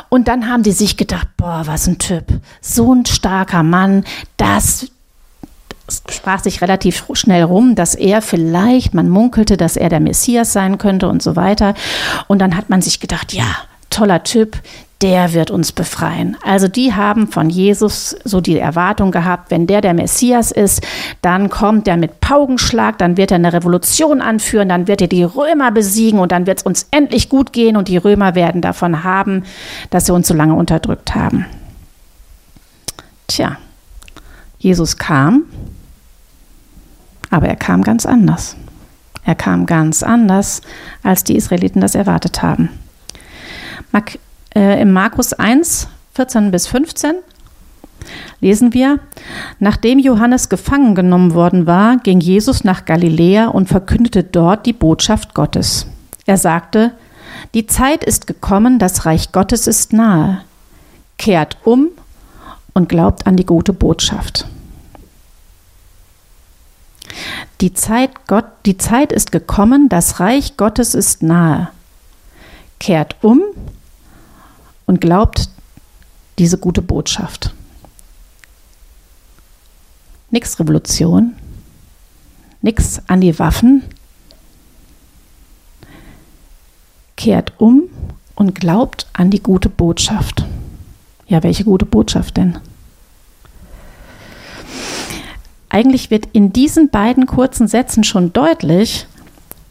Und 0.09 0.28
dann 0.28 0.49
haben 0.49 0.62
die 0.62 0.73
sich 0.73 0.97
gedacht, 0.97 1.28
boah, 1.37 1.62
was 1.66 1.87
ein 1.87 1.99
Typ, 1.99 2.26
so 2.61 2.95
ein 2.95 3.07
starker 3.07 3.62
Mann, 3.62 4.05
das 4.37 4.87
sprach 6.11 6.43
sich 6.43 6.62
relativ 6.62 7.05
schnell 7.12 7.45
rum, 7.45 7.75
dass 7.75 7.95
er 7.95 8.23
vielleicht, 8.23 8.95
man 8.95 9.09
munkelte, 9.09 9.57
dass 9.57 9.76
er 9.76 9.88
der 9.88 10.00
Messias 10.00 10.52
sein 10.52 10.78
könnte 10.78 11.09
und 11.09 11.23
so 11.23 11.37
weiter. 11.37 11.75
Und 12.26 12.40
dann 12.40 12.57
hat 12.57 12.71
man 12.71 12.83
sich 12.83 12.99
gedacht, 12.99 13.33
ja, 13.33 13.47
toller 13.90 14.25
Typ, 14.25 14.59
der 15.03 15.35
wird 15.35 15.50
uns 15.50 15.73
befreien. 15.73 16.37
Also 16.43 16.69
die 16.69 16.95
haben 16.95 17.29
von 17.29 17.50
Jesus 17.50 18.17
so 18.25 18.41
die 18.41 18.59
Erwartung 18.59 19.11
gehabt, 19.11 19.50
wenn 19.50 19.67
der 19.67 19.83
der 19.83 19.93
Messias 19.93 20.50
ist, 20.50 20.87
dann 21.21 21.50
kommt 21.50 21.87
er 21.87 21.99
mit 21.99 22.21
Paukenschlag, 22.21 22.97
dann 22.99 23.19
wird 23.19 23.31
er 23.31 23.37
eine 23.37 23.53
Revolution 23.53 24.23
anführen, 24.23 24.71
dann 24.71 24.88
wird 24.88 25.03
er 25.03 25.09
die 25.09 25.23
Römer 25.23 25.71
besiegen 25.71 26.19
und 26.19 26.33
dann 26.33 26.47
wird 26.47 26.59
es 26.59 26.65
uns 26.65 26.87
endlich 26.91 27.29
gut 27.29 27.53
gehen 27.53 27.76
und 27.76 27.88
die 27.88 27.99
Römer 27.99 28.35
werden 28.35 28.62
davon 28.62 29.05
haben, 29.05 29.45
dass 29.91 30.07
sie 30.07 30.15
uns 30.15 30.29
so 30.29 30.35
lange 30.35 30.55
unterdrückt 30.55 31.15
haben. 31.15 31.45
Tja, 33.26 33.59
Jesus 34.59 34.97
kam, 34.97 35.45
aber 37.29 37.49
er 37.49 37.57
kam 37.57 37.83
ganz 37.83 38.07
anders. 38.07 38.57
Er 39.25 39.35
kam 39.35 39.67
ganz 39.67 40.03
anders, 40.03 40.62
als 41.03 41.25
die 41.25 41.37
Israeliten 41.37 41.81
das 41.81 41.97
erwartet 41.97 42.43
haben. 42.43 42.71
Äh, 44.57 44.81
Im 44.81 44.95
Markus 44.95 45.35
1, 45.35 45.87
14 46.15 46.51
bis 46.51 46.67
15 46.67 47.17
lesen 48.41 48.73
wir, 48.73 49.01
nachdem 49.59 49.99
Johannes 49.99 50.49
gefangen 50.49 50.95
genommen 50.95 51.35
worden 51.35 51.67
war, 51.67 51.99
ging 51.99 52.21
Jesus 52.21 52.65
nach 52.65 52.87
Galiläa 52.87 53.49
und 53.49 53.69
verkündete 53.69 54.25
dort 54.25 54.65
die 54.65 54.73
Botschaft 54.73 55.35
Gottes. 55.35 55.87
Er 56.25 56.39
sagte, 56.39 56.93
die 57.53 57.67
Zeit 57.67 58.03
ist 58.03 58.27
gekommen, 58.27 58.79
das 58.79 59.05
Reich 59.05 59.31
Gottes 59.33 59.67
ist 59.67 59.93
nahe. 59.93 60.41
Kehrt 61.19 61.59
um 61.65 61.89
und 62.73 62.89
glaubt 62.89 63.27
an 63.27 63.37
die 63.37 63.45
gute 63.45 63.75
Botschaft. 63.75 64.47
Die 67.61 67.75
Zeit, 67.75 68.27
Gott, 68.27 68.47
die 68.65 68.79
Zeit 68.79 69.13
ist 69.13 69.33
gekommen, 69.33 69.91
das 69.91 70.19
Reich 70.19 70.57
Gottes 70.57 70.95
ist 70.95 71.23
nahe. 71.23 71.69
Kehrt 72.79 73.17
um 73.21 73.43
und 73.43 73.75
glaubt 75.00 75.49
diese 76.38 76.59
gute 76.59 76.83
Botschaft. 76.83 77.52
Nix 80.31 80.59
Revolution, 80.61 81.35
nix 82.62 83.00
an 83.07 83.21
die 83.21 83.38
Waffen. 83.38 83.83
Kehrt 87.16 87.52
um 87.59 87.85
und 88.35 88.55
glaubt 88.55 89.07
an 89.12 89.31
die 89.31 89.43
gute 89.43 89.69
Botschaft. 89.69 90.45
Ja, 91.26 91.43
welche 91.43 91.64
gute 91.64 91.87
Botschaft 91.87 92.37
denn? 92.37 92.59
Eigentlich 95.69 96.11
wird 96.11 96.28
in 96.33 96.52
diesen 96.52 96.90
beiden 96.90 97.26
kurzen 97.26 97.66
Sätzen 97.66 98.05
schon 98.05 98.33
deutlich, 98.33 99.07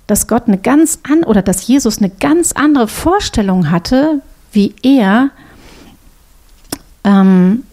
dass 0.07 0.27
Gott 0.27 0.47
eine 0.47 0.57
ganz 0.57 0.99
an 1.09 1.23
oder 1.23 1.41
dass 1.41 1.65
Jesus 1.67 1.99
eine 1.99 2.09
ganz 2.09 2.51
andere 2.51 2.87
Vorstellung 2.87 3.71
hatte, 3.71 4.21
wie 4.55 4.73
er, 4.81 5.29
ähm, 7.03 7.63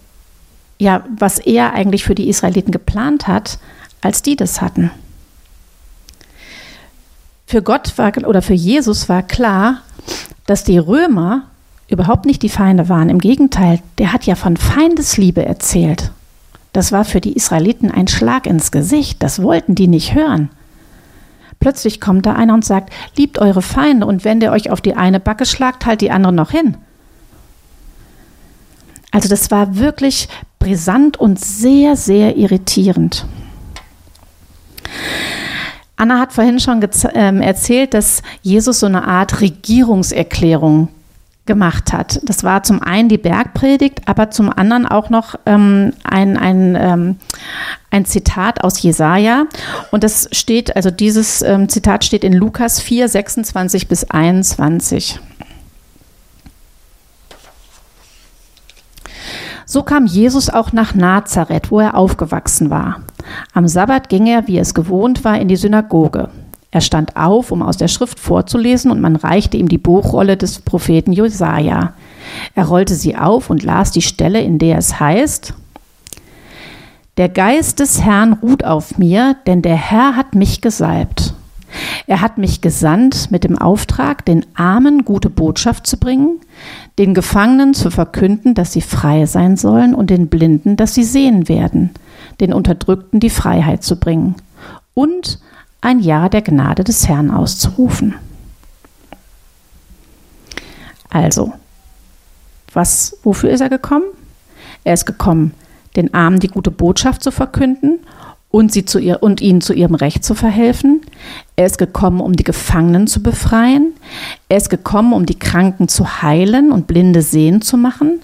ja, 0.78 1.04
was 1.16 1.38
er 1.38 1.72
eigentlich 1.72 2.04
für 2.04 2.14
die 2.14 2.28
Israeliten 2.28 2.72
geplant 2.72 3.26
hat, 3.26 3.58
als 4.00 4.22
die 4.22 4.36
das 4.36 4.60
hatten. 4.60 4.90
Für 7.46 7.62
Gott 7.62 7.96
war 7.98 8.12
oder 8.26 8.42
für 8.42 8.54
Jesus 8.54 9.08
war 9.08 9.22
klar, 9.22 9.82
dass 10.46 10.64
die 10.64 10.78
Römer 10.78 11.44
überhaupt 11.88 12.24
nicht 12.24 12.42
die 12.42 12.48
Feinde 12.48 12.88
waren. 12.88 13.10
Im 13.10 13.18
Gegenteil, 13.18 13.80
der 13.98 14.12
hat 14.12 14.24
ja 14.24 14.34
von 14.34 14.56
Feindesliebe 14.56 15.44
erzählt. 15.44 16.10
Das 16.72 16.90
war 16.90 17.04
für 17.04 17.20
die 17.20 17.34
Israeliten 17.34 17.90
ein 17.90 18.08
Schlag 18.08 18.46
ins 18.46 18.72
Gesicht. 18.72 19.22
Das 19.22 19.42
wollten 19.42 19.74
die 19.74 19.88
nicht 19.88 20.14
hören. 20.14 20.48
Plötzlich 21.62 22.00
kommt 22.00 22.26
da 22.26 22.32
einer 22.32 22.54
und 22.54 22.64
sagt, 22.64 22.92
liebt 23.16 23.38
eure 23.38 23.62
Feinde 23.62 24.04
und 24.04 24.24
wenn 24.24 24.40
der 24.40 24.50
euch 24.50 24.70
auf 24.70 24.80
die 24.80 24.96
eine 24.96 25.20
Backe 25.20 25.46
schlagt, 25.46 25.86
halt 25.86 26.00
die 26.00 26.10
andere 26.10 26.32
noch 26.32 26.50
hin. 26.50 26.76
Also 29.12 29.28
das 29.28 29.52
war 29.52 29.76
wirklich 29.76 30.28
brisant 30.58 31.20
und 31.20 31.38
sehr, 31.38 31.94
sehr 31.94 32.36
irritierend. 32.36 33.26
Anna 35.94 36.18
hat 36.18 36.32
vorhin 36.32 36.58
schon 36.58 36.84
ähm, 37.14 37.40
erzählt, 37.40 37.94
dass 37.94 38.24
Jesus 38.42 38.80
so 38.80 38.86
eine 38.86 39.06
Art 39.06 39.40
Regierungserklärung 39.40 40.88
gemacht 41.44 41.92
hat. 41.92 42.20
Das 42.22 42.44
war 42.44 42.62
zum 42.62 42.80
einen 42.80 43.08
die 43.08 43.18
Bergpredigt, 43.18 44.02
aber 44.06 44.30
zum 44.30 44.50
anderen 44.50 44.86
auch 44.86 45.10
noch 45.10 45.34
ähm, 45.44 45.92
ein, 46.04 46.36
ein, 46.36 46.76
ähm, 46.78 47.16
ein 47.90 48.04
Zitat 48.04 48.62
aus 48.62 48.80
Jesaja. 48.80 49.46
Und 49.90 50.04
das 50.04 50.28
steht, 50.32 50.76
also 50.76 50.90
dieses 50.90 51.42
ähm, 51.42 51.68
Zitat 51.68 52.04
steht 52.04 52.22
in 52.22 52.32
Lukas 52.32 52.80
4, 52.80 53.08
26 53.08 53.88
bis 53.88 54.08
21. 54.08 55.18
So 59.66 59.82
kam 59.82 60.06
Jesus 60.06 60.50
auch 60.50 60.72
nach 60.72 60.94
Nazareth, 60.94 61.70
wo 61.70 61.80
er 61.80 61.96
aufgewachsen 61.96 62.70
war. 62.70 63.00
Am 63.52 63.66
Sabbat 63.66 64.08
ging 64.08 64.26
er, 64.26 64.46
wie 64.46 64.58
es 64.58 64.74
gewohnt 64.74 65.24
war, 65.24 65.40
in 65.40 65.48
die 65.48 65.56
Synagoge. 65.56 66.28
Er 66.72 66.80
stand 66.80 67.16
auf, 67.16 67.52
um 67.52 67.62
aus 67.62 67.76
der 67.76 67.86
Schrift 67.86 68.18
vorzulesen, 68.18 68.90
und 68.90 69.00
man 69.00 69.14
reichte 69.14 69.58
ihm 69.58 69.68
die 69.68 69.78
Buchrolle 69.78 70.38
des 70.38 70.58
Propheten 70.60 71.12
Jesaja. 71.12 71.92
Er 72.54 72.64
rollte 72.64 72.94
sie 72.94 73.14
auf 73.14 73.50
und 73.50 73.62
las 73.62 73.92
die 73.92 74.02
Stelle, 74.02 74.40
in 74.40 74.58
der 74.58 74.78
es 74.78 74.98
heißt: 74.98 75.52
Der 77.18 77.28
Geist 77.28 77.78
des 77.78 78.02
Herrn 78.02 78.32
ruht 78.32 78.64
auf 78.64 78.96
mir, 78.96 79.36
denn 79.46 79.60
der 79.60 79.76
Herr 79.76 80.16
hat 80.16 80.34
mich 80.34 80.62
gesalbt. 80.62 81.34
Er 82.06 82.20
hat 82.20 82.38
mich 82.38 82.60
gesandt 82.62 83.30
mit 83.30 83.44
dem 83.44 83.58
Auftrag, 83.58 84.24
den 84.24 84.44
Armen 84.54 85.04
gute 85.04 85.30
Botschaft 85.30 85.86
zu 85.86 85.98
bringen, 85.98 86.40
den 86.98 87.14
Gefangenen 87.14 87.74
zu 87.74 87.90
verkünden, 87.90 88.54
dass 88.54 88.72
sie 88.72 88.82
frei 88.82 89.26
sein 89.26 89.56
sollen 89.56 89.94
und 89.94 90.10
den 90.10 90.28
Blinden, 90.28 90.76
dass 90.76 90.94
sie 90.94 91.04
sehen 91.04 91.48
werden, 91.48 91.90
den 92.40 92.52
Unterdrückten 92.52 93.20
die 93.20 93.30
Freiheit 93.30 93.82
zu 93.82 93.96
bringen 93.96 94.34
und 94.94 95.38
ein 95.82 96.00
Jahr 96.00 96.30
der 96.30 96.42
Gnade 96.42 96.84
des 96.84 97.06
Herrn 97.08 97.30
auszurufen. 97.30 98.14
Also, 101.10 101.52
was, 102.72 103.18
wofür 103.22 103.50
ist 103.50 103.60
er 103.60 103.68
gekommen? 103.68 104.04
Er 104.84 104.94
ist 104.94 105.04
gekommen, 105.04 105.52
den 105.96 106.14
Armen 106.14 106.40
die 106.40 106.48
gute 106.48 106.70
Botschaft 106.70 107.22
zu 107.22 107.30
verkünden 107.30 107.98
und, 108.50 108.72
sie 108.72 108.84
zu 108.84 108.98
ihr, 108.98 109.22
und 109.22 109.40
ihnen 109.40 109.60
zu 109.60 109.74
ihrem 109.74 109.94
Recht 109.94 110.24
zu 110.24 110.34
verhelfen. 110.34 111.02
Er 111.56 111.66
ist 111.66 111.78
gekommen, 111.78 112.20
um 112.20 112.34
die 112.34 112.44
Gefangenen 112.44 113.06
zu 113.06 113.22
befreien. 113.22 113.92
Er 114.48 114.56
ist 114.58 114.70
gekommen, 114.70 115.12
um 115.12 115.26
die 115.26 115.38
Kranken 115.38 115.88
zu 115.88 116.22
heilen 116.22 116.72
und 116.72 116.86
Blinde 116.86 117.22
sehen 117.22 117.60
zu 117.60 117.76
machen, 117.76 118.20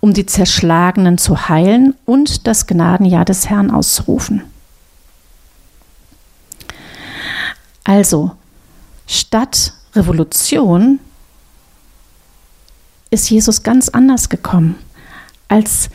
um 0.00 0.14
die 0.14 0.26
Zerschlagenen 0.26 1.18
zu 1.18 1.48
heilen 1.48 1.94
und 2.06 2.46
das 2.46 2.66
Gnadenjahr 2.66 3.24
des 3.24 3.50
Herrn 3.50 3.70
auszurufen. 3.70 4.42
Also, 7.84 8.32
statt 9.06 9.72
Revolution 9.94 11.00
ist 13.10 13.30
Jesus 13.30 13.62
ganz 13.62 13.88
anders 13.88 14.28
gekommen. 14.28 14.76
Als 15.48 15.90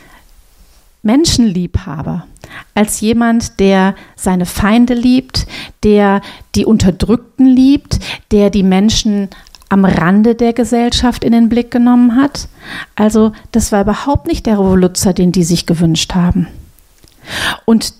Menschenliebhaber, 1.02 2.26
als 2.74 3.00
jemand, 3.00 3.58
der 3.60 3.94
seine 4.16 4.44
Feinde 4.44 4.94
liebt, 4.94 5.46
der 5.82 6.20
die 6.54 6.64
Unterdrückten 6.64 7.46
liebt, 7.46 8.00
der 8.32 8.50
die 8.50 8.62
Menschen 8.62 9.30
am 9.68 9.84
Rande 9.84 10.34
der 10.34 10.52
Gesellschaft 10.52 11.24
in 11.24 11.32
den 11.32 11.48
Blick 11.48 11.70
genommen 11.70 12.16
hat. 12.16 12.48
Also 12.94 13.32
das 13.52 13.72
war 13.72 13.82
überhaupt 13.82 14.26
nicht 14.26 14.46
der 14.46 14.58
Revoluzer, 14.58 15.12
den 15.12 15.32
die 15.32 15.44
sich 15.44 15.66
gewünscht 15.66 16.14
haben. 16.14 16.46
Und 17.64 17.94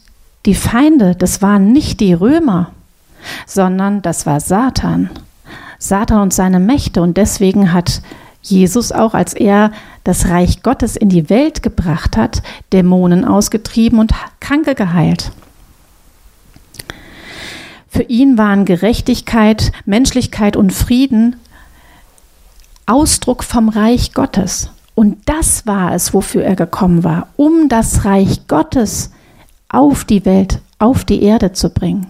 die 0.45 0.55
Feinde, 0.55 1.17
das 1.17 1.43
waren 1.43 1.73
nicht 1.73 1.99
die 2.01 2.13
Römer, 2.13 2.71
sondern 3.47 4.03
das 4.03 4.27
war 4.27 4.41
Satan. 4.41 5.11
Satan 5.79 6.23
und 6.23 6.35
seine 6.35 6.61
Mächte. 6.61 7.03
Und 7.03 7.17
deswegen 7.17 7.73
hat 7.73 8.03
Jesus 8.43 8.93
auch, 8.93 9.15
als 9.15 9.35
er 9.35 9.73
das 10.05 10.29
Reich 10.29 10.63
Gottes 10.63 10.97
in 10.97 11.09
die 11.09 11.29
Welt 11.29 11.63
gebracht 11.63 12.17
hat, 12.17 12.43
Dämonen 12.73 13.25
ausgetrieben 13.25 13.99
und 13.99 14.13
Kranke 14.41 14.75
geheilt. 14.75 15.33
Für 17.89 18.03
ihn 18.03 18.39
waren 18.39 18.65
Gerechtigkeit, 18.65 19.73
Menschlichkeit 19.85 20.57
und 20.57 20.73
Frieden 20.73 21.37
Ausdruck 22.87 23.43
vom 23.43 23.69
Reich 23.69 24.15
Gottes. 24.15 24.71
Und 24.95 25.29
das 25.29 25.67
war 25.67 25.93
es, 25.93 26.15
wofür 26.15 26.45
er 26.45 26.55
gekommen 26.55 27.03
war, 27.03 27.29
um 27.37 27.69
das 27.69 28.05
Reich 28.05 28.47
Gottes 28.47 29.11
auf 29.69 30.05
die 30.05 30.25
Welt, 30.25 30.61
auf 30.79 31.05
die 31.05 31.23
Erde 31.23 31.53
zu 31.53 31.71
bringen. 31.71 32.07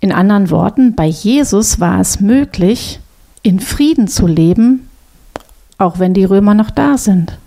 In 0.00 0.12
anderen 0.12 0.50
Worten, 0.50 0.94
bei 0.94 1.06
Jesus 1.06 1.80
war 1.80 2.00
es 2.00 2.20
möglich, 2.20 3.00
in 3.42 3.60
Frieden 3.60 4.08
zu 4.08 4.26
leben, 4.26 4.88
auch 5.78 5.98
wenn 5.98 6.14
die 6.14 6.24
Römer 6.24 6.54
noch 6.54 6.70
da 6.70 6.98
sind. 6.98 7.38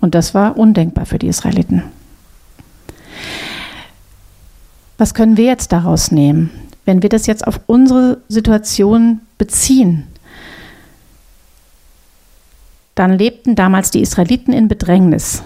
Und 0.00 0.14
das 0.14 0.34
war 0.34 0.56
undenkbar 0.56 1.06
für 1.06 1.18
die 1.18 1.28
Israeliten. 1.28 1.82
Was 4.98 5.14
können 5.14 5.36
wir 5.36 5.44
jetzt 5.44 5.72
daraus 5.72 6.10
nehmen, 6.10 6.50
wenn 6.84 7.02
wir 7.02 7.08
das 7.08 7.26
jetzt 7.26 7.46
auf 7.46 7.60
unsere 7.66 8.18
Situation 8.28 9.20
beziehen? 9.38 10.06
Dann 12.94 13.16
lebten 13.16 13.54
damals 13.54 13.90
die 13.90 14.02
Israeliten 14.02 14.52
in 14.52 14.68
Bedrängnis. 14.68 15.42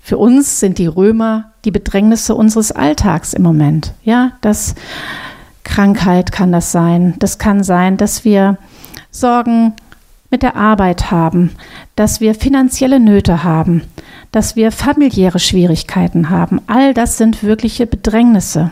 Für 0.00 0.18
uns 0.18 0.60
sind 0.60 0.78
die 0.78 0.86
Römer 0.86 1.52
die 1.64 1.70
Bedrängnisse 1.70 2.34
unseres 2.34 2.72
Alltags 2.72 3.32
im 3.32 3.42
Moment. 3.42 3.94
Ja, 4.04 4.32
das 4.42 4.74
Krankheit 5.64 6.30
kann 6.30 6.52
das 6.52 6.72
sein. 6.72 7.14
Das 7.18 7.38
kann 7.38 7.64
sein, 7.64 7.96
dass 7.96 8.24
wir 8.24 8.58
Sorgen 9.10 9.72
mit 10.30 10.42
der 10.42 10.56
Arbeit 10.56 11.10
haben, 11.10 11.52
dass 11.96 12.20
wir 12.20 12.34
finanzielle 12.34 13.00
Nöte 13.00 13.44
haben, 13.44 13.82
dass 14.32 14.56
wir 14.56 14.72
familiäre 14.72 15.38
Schwierigkeiten 15.38 16.30
haben. 16.30 16.60
All 16.66 16.94
das 16.94 17.18
sind 17.18 17.42
wirkliche 17.42 17.86
Bedrängnisse. 17.86 18.70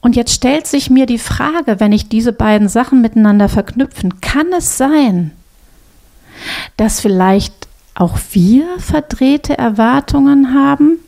Und 0.00 0.16
jetzt 0.16 0.34
stellt 0.34 0.66
sich 0.66 0.90
mir 0.90 1.06
die 1.06 1.18
Frage, 1.18 1.78
wenn 1.78 1.92
ich 1.92 2.08
diese 2.08 2.32
beiden 2.32 2.68
Sachen 2.68 3.02
miteinander 3.02 3.48
verknüpfen, 3.48 4.20
kann 4.20 4.46
es 4.56 4.76
sein, 4.76 5.30
dass 6.76 7.00
vielleicht 7.00 7.68
auch 7.94 8.18
wir 8.32 8.66
verdrehte 8.78 9.56
Erwartungen 9.56 10.54
haben 10.54 10.98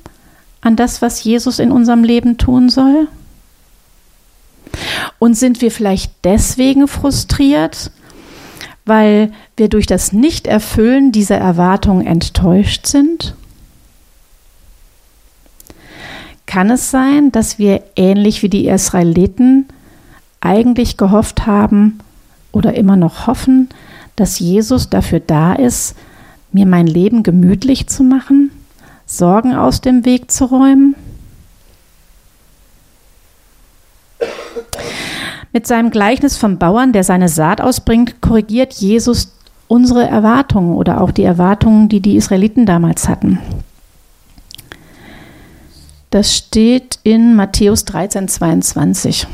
an 0.61 0.76
das, 0.76 1.02
was 1.02 1.25
Jesus 1.25 1.59
in 1.59 1.73
unserem 1.73 2.04
Leben 2.04 2.38
tun 2.38 2.69
soll? 2.69 3.09
Und 5.25 5.38
sind 5.38 5.62
wir 5.62 5.71
vielleicht 5.71 6.12
deswegen 6.23 6.87
frustriert, 6.87 7.90
weil 8.85 9.33
wir 9.57 9.71
durch 9.71 9.87
das 9.87 10.12
Nichterfüllen 10.12 11.12
dieser 11.12 11.38
Erwartungen 11.38 12.07
enttäuscht 12.07 12.85
sind? 12.85 13.35
Kann 16.45 16.69
es 16.69 16.90
sein, 16.90 17.33
dass 17.33 17.59
wir 17.59 17.83
ähnlich 17.97 18.43
wie 18.43 18.50
die 18.50 18.69
Israeliten 18.69 19.64
eigentlich 20.43 20.99
gehofft 20.99 21.47
haben 21.47 22.00
oder 22.52 22.75
immer 22.75 22.97
noch 22.97 23.26
hoffen, 23.26 23.71
dass 24.16 24.40
Jesus 24.40 24.90
dafür 24.90 25.21
da 25.21 25.54
ist, 25.54 25.97
mir 26.52 26.66
mein 26.66 26.87
Leben 26.87 27.23
gemütlich 27.23 27.87
zu 27.87 28.02
machen, 28.02 28.50
Sorgen 29.07 29.54
aus 29.54 29.81
dem 29.81 30.04
Weg 30.04 30.31
zu 30.31 30.45
räumen? 30.45 30.95
Mit 35.54 35.68
seinem 35.68 35.90
Gleichnis 35.90 36.37
vom 36.37 36.58
Bauern, 36.58 36.92
der 36.92 37.04
seine 37.04 37.28
Saat 37.28 37.61
ausbringt, 37.61 38.20
korrigiert 38.20 38.73
Jesus 38.73 39.37
unsere 39.68 40.02
Erwartungen 40.04 40.75
oder 40.75 41.00
auch 41.00 41.12
die 41.12 41.23
Erwartungen, 41.23 41.88
die 41.88 42.00
die 42.00 42.16
Israeliten 42.16 42.66
damals 42.66 43.08
hatten. 43.08 43.38
Das 46.10 46.34
steht 46.36 46.99
in 47.04 47.36
Matthäus 47.36 47.84
13, 47.84 48.26
22. 48.26 49.28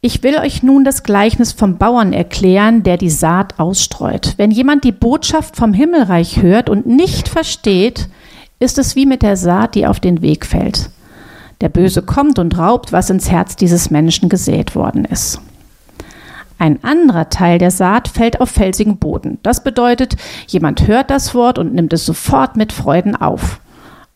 Ich 0.00 0.24
will 0.24 0.38
euch 0.38 0.60
nun 0.60 0.84
das 0.84 1.04
Gleichnis 1.04 1.52
vom 1.52 1.78
Bauern 1.78 2.12
erklären, 2.12 2.82
der 2.82 2.96
die 2.96 3.10
Saat 3.10 3.60
ausstreut. 3.60 4.34
Wenn 4.38 4.50
jemand 4.50 4.82
die 4.82 4.90
Botschaft 4.90 5.54
vom 5.54 5.72
Himmelreich 5.72 6.42
hört 6.42 6.68
und 6.68 6.84
nicht 6.84 7.28
versteht, 7.28 8.08
ist 8.58 8.76
es 8.78 8.96
wie 8.96 9.06
mit 9.06 9.22
der 9.22 9.36
Saat, 9.36 9.76
die 9.76 9.86
auf 9.86 10.00
den 10.00 10.20
Weg 10.20 10.46
fällt. 10.46 10.90
Der 11.60 11.68
Böse 11.68 12.02
kommt 12.02 12.38
und 12.38 12.58
raubt, 12.58 12.92
was 12.92 13.10
ins 13.10 13.30
Herz 13.30 13.56
dieses 13.56 13.90
Menschen 13.90 14.28
gesät 14.28 14.74
worden 14.74 15.04
ist. 15.04 15.40
Ein 16.58 16.82
anderer 16.84 17.28
Teil 17.28 17.58
der 17.58 17.70
Saat 17.70 18.08
fällt 18.08 18.40
auf 18.40 18.50
felsigen 18.50 18.96
Boden. 18.96 19.38
Das 19.42 19.62
bedeutet, 19.62 20.16
jemand 20.46 20.86
hört 20.86 21.10
das 21.10 21.34
Wort 21.34 21.58
und 21.58 21.74
nimmt 21.74 21.92
es 21.92 22.06
sofort 22.06 22.56
mit 22.56 22.72
Freuden 22.72 23.14
auf. 23.14 23.60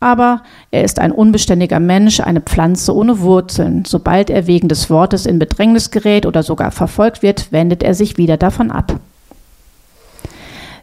Aber 0.02 0.42
er 0.70 0.82
ist 0.82 0.98
ein 0.98 1.12
unbeständiger 1.12 1.78
Mensch, 1.78 2.20
eine 2.20 2.40
Pflanze 2.40 2.94
ohne 2.94 3.20
Wurzeln. 3.20 3.84
Sobald 3.84 4.30
er 4.30 4.46
wegen 4.46 4.68
des 4.68 4.88
Wortes 4.88 5.26
in 5.26 5.38
Bedrängnis 5.38 5.90
gerät 5.90 6.24
oder 6.24 6.42
sogar 6.42 6.70
verfolgt 6.70 7.22
wird, 7.22 7.52
wendet 7.52 7.82
er 7.82 7.94
sich 7.94 8.16
wieder 8.16 8.38
davon 8.38 8.70
ab. 8.70 8.98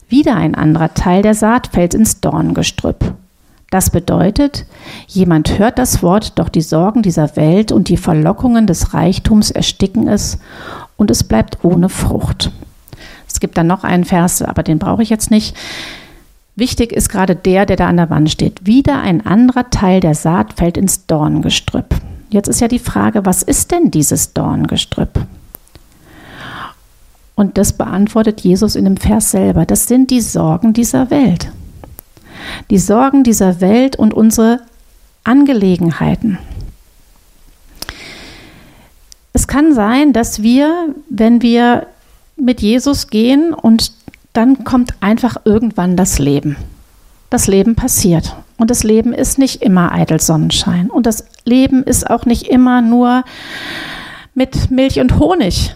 Wieder 0.08 0.36
ein 0.36 0.54
anderer 0.54 0.94
Teil 0.94 1.24
der 1.24 1.34
Saat 1.34 1.68
fällt 1.68 1.96
ins 1.96 2.22
Dorngestrüpp. 2.22 3.16
Das 3.70 3.90
bedeutet, 3.90 4.66
jemand 5.08 5.60
hört 5.60 5.78
das 5.78 6.02
Wort, 6.02 6.40
doch 6.40 6.48
die 6.48 6.62
Sorgen 6.62 7.02
dieser 7.02 7.36
Welt 7.36 7.74
und 7.74 7.90
die 7.90 7.98
Verlockungen 7.98 8.66
des 8.66 8.94
Reichtums 8.94 9.52
ersticken 9.52 10.08
es 10.08 10.40
und 10.96 11.12
es 11.12 11.26
bleibt 11.26 11.64
ohne 11.64 11.90
Frucht. 11.90 12.52
Es 13.28 13.42
gibt 13.42 13.58
dann 13.58 13.68
noch 13.68 13.84
einen 13.84 14.06
Vers, 14.06 14.42
aber 14.42 14.64
den 14.64 14.80
brauche 14.80 15.04
ich 15.04 15.10
jetzt 15.10 15.32
nicht. 15.32 15.56
Wichtig 16.56 16.94
ist 16.94 17.10
gerade 17.10 17.36
der, 17.36 17.66
der 17.66 17.76
da 17.76 17.88
an 17.88 17.98
der 17.98 18.10
Wand 18.10 18.32
steht. 18.32 18.66
Wieder 18.66 19.02
ein 19.02 19.26
anderer 19.26 19.70
Teil 19.70 20.00
der 20.00 20.16
Saat 20.16 20.54
fällt 20.54 20.78
ins 20.78 21.06
Dorngestrüpp. 21.06 21.94
Jetzt 22.30 22.48
ist 22.48 22.62
ja 22.62 22.70
die 22.70 22.80
Frage, 22.80 23.26
was 23.26 23.44
ist 23.44 23.72
denn 23.72 23.92
dieses 23.92 24.34
Dorngestrüpp? 24.34 25.20
Und 27.36 27.58
das 27.58 27.74
beantwortet 27.74 28.42
Jesus 28.42 28.76
in 28.76 28.86
dem 28.86 28.98
Vers 28.98 29.32
selber. 29.32 29.66
Das 29.66 29.88
sind 29.88 30.10
die 30.10 30.22
Sorgen 30.22 30.74
dieser 30.74 31.12
Welt 31.12 31.52
die 32.70 32.78
Sorgen 32.78 33.24
dieser 33.24 33.62
Welt 33.62 33.96
und 33.96 34.14
unsere 34.14 34.62
Angelegenheiten. 35.24 36.38
Es 39.34 39.48
kann 39.48 39.74
sein, 39.74 40.14
dass 40.14 40.42
wir, 40.42 40.96
wenn 41.10 41.42
wir 41.42 41.88
mit 42.38 42.62
Jesus 42.62 43.08
gehen 43.08 43.54
und 43.54 43.92
dann 44.34 44.64
kommt 44.64 44.94
einfach 45.02 45.38
irgendwann 45.46 45.98
das 45.98 46.20
Leben. 46.20 46.56
Das 47.30 47.48
Leben 47.48 47.76
passiert. 47.76 48.36
Und 48.58 48.72
das 48.72 48.84
Leben 48.84 49.14
ist 49.14 49.38
nicht 49.38 49.62
immer 49.62 49.92
eitel 49.92 50.20
Sonnenschein. 50.20 50.90
Und 50.90 51.06
das 51.06 51.26
Leben 51.46 51.84
ist 51.84 52.10
auch 52.10 52.26
nicht 52.26 52.48
immer 52.48 52.82
nur 52.82 53.24
mit 54.34 54.72
Milch 54.72 55.00
und 55.00 55.20
Honig 55.20 55.76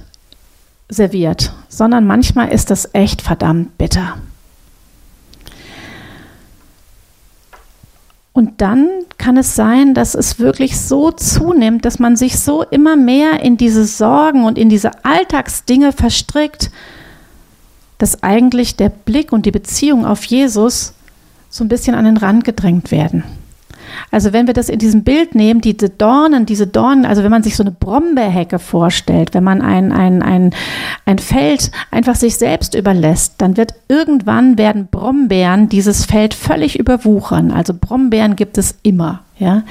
serviert, 0.90 1.54
sondern 1.70 2.06
manchmal 2.06 2.50
ist 2.50 2.70
das 2.70 2.90
echt 2.94 3.22
verdammt 3.22 3.78
bitter. 3.78 4.18
Und 8.34 8.62
dann 8.62 8.88
kann 9.18 9.36
es 9.36 9.56
sein, 9.56 9.94
dass 9.94 10.16
es 10.16 10.40
wirklich 10.40 10.80
so 10.80 11.12
zunimmt, 11.12 11.84
dass 11.84 12.00
man 12.00 12.16
sich 12.16 12.40
so 12.40 12.64
immer 12.64 12.96
mehr 12.96 13.42
in 13.42 13.58
diese 13.58 13.86
Sorgen 13.86 14.46
und 14.46 14.58
in 14.58 14.70
diese 14.70 15.04
Alltagsdinge 15.04 15.92
verstrickt, 15.92 16.72
dass 17.98 18.24
eigentlich 18.24 18.78
der 18.78 18.90
Blick 18.90 19.32
und 19.32 19.46
die 19.46 19.52
Beziehung 19.52 20.06
auf 20.06 20.24
Jesus 20.24 20.94
so 21.50 21.64
ein 21.64 21.68
bisschen 21.68 21.94
an 21.94 22.06
den 22.06 22.18
Rand 22.18 22.46
gedrängt 22.46 22.92
werden. 22.92 23.24
Also 24.12 24.34
wenn 24.34 24.48
wir 24.48 24.54
das 24.54 24.70
in 24.70 24.80
diesem 24.80 25.04
Bild 25.04 25.36
nehmen, 25.36 25.62
diese 25.62 25.90
Dornen, 25.90 26.46
diese 26.46 26.68
Dornen, 26.68 27.06
also 27.06 27.24
wenn 27.24 27.32
man 27.32 27.44
sich 27.44 27.56
so 27.56 27.64
eine 27.64 27.72
Brombeerhecke 27.72 28.60
vorstellt, 28.60 29.34
wenn 29.34 29.44
man 29.44 29.62
ein, 29.62 29.92
ein, 29.92 30.22
ein, 30.22 30.54
ein 31.06 31.20
Feld 31.20 31.72
einfach 31.92 32.16
sich 32.16 32.36
selbst 32.36 32.76
überlässt, 32.76 33.36
dann 33.38 33.58
wird 33.58 33.74
irgendwann 33.88 34.58
werden 34.58 34.88
Brombeeren 34.90 35.70
dieses 35.70 36.06
Feld 36.06 36.34
völlig 36.34 36.78
überwuchern. 36.80 37.52
Also 37.52 37.74
Brombeeren 37.74 38.36
gibt 38.36 38.58
es 38.58 38.76
immer. 38.84 39.22
Ja, 39.42 39.64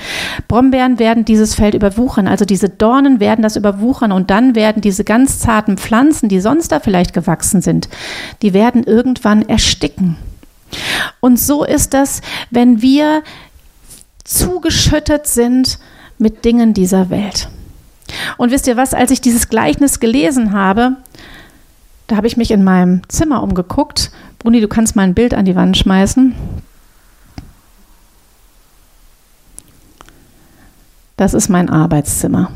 Brombeeren 0.48 0.98
werden 0.98 1.24
dieses 1.24 1.54
Feld 1.54 1.74
überwuchern, 1.74 2.26
also 2.26 2.44
diese 2.44 2.68
Dornen 2.68 3.20
werden 3.20 3.42
das 3.42 3.54
überwuchern 3.54 4.10
und 4.10 4.28
dann 4.28 4.56
werden 4.56 4.82
diese 4.82 5.04
ganz 5.04 5.38
zarten 5.38 5.78
Pflanzen, 5.78 6.28
die 6.28 6.40
sonst 6.40 6.72
da 6.72 6.80
vielleicht 6.80 7.12
gewachsen 7.12 7.60
sind, 7.62 7.88
die 8.42 8.52
werden 8.52 8.82
irgendwann 8.82 9.48
ersticken. 9.48 10.16
Und 11.20 11.38
so 11.38 11.64
ist 11.64 11.94
das, 11.94 12.20
wenn 12.50 12.82
wir 12.82 13.22
zugeschüttet 14.30 15.26
sind 15.26 15.78
mit 16.18 16.44
Dingen 16.44 16.72
dieser 16.72 17.10
Welt. 17.10 17.48
Und 18.36 18.50
wisst 18.50 18.66
ihr 18.66 18.76
was, 18.76 18.94
als 18.94 19.10
ich 19.10 19.20
dieses 19.20 19.48
Gleichnis 19.48 20.00
gelesen 20.00 20.52
habe, 20.52 20.96
da 22.06 22.16
habe 22.16 22.26
ich 22.26 22.36
mich 22.36 22.50
in 22.50 22.64
meinem 22.64 23.02
Zimmer 23.08 23.42
umgeguckt. 23.42 24.10
Bruni, 24.38 24.60
du 24.60 24.68
kannst 24.68 24.96
mal 24.96 25.02
ein 25.02 25.14
Bild 25.14 25.34
an 25.34 25.44
die 25.44 25.56
Wand 25.56 25.76
schmeißen. 25.76 26.34
Das 31.16 31.34
ist 31.34 31.48
mein 31.48 31.68
Arbeitszimmer. 31.68 32.50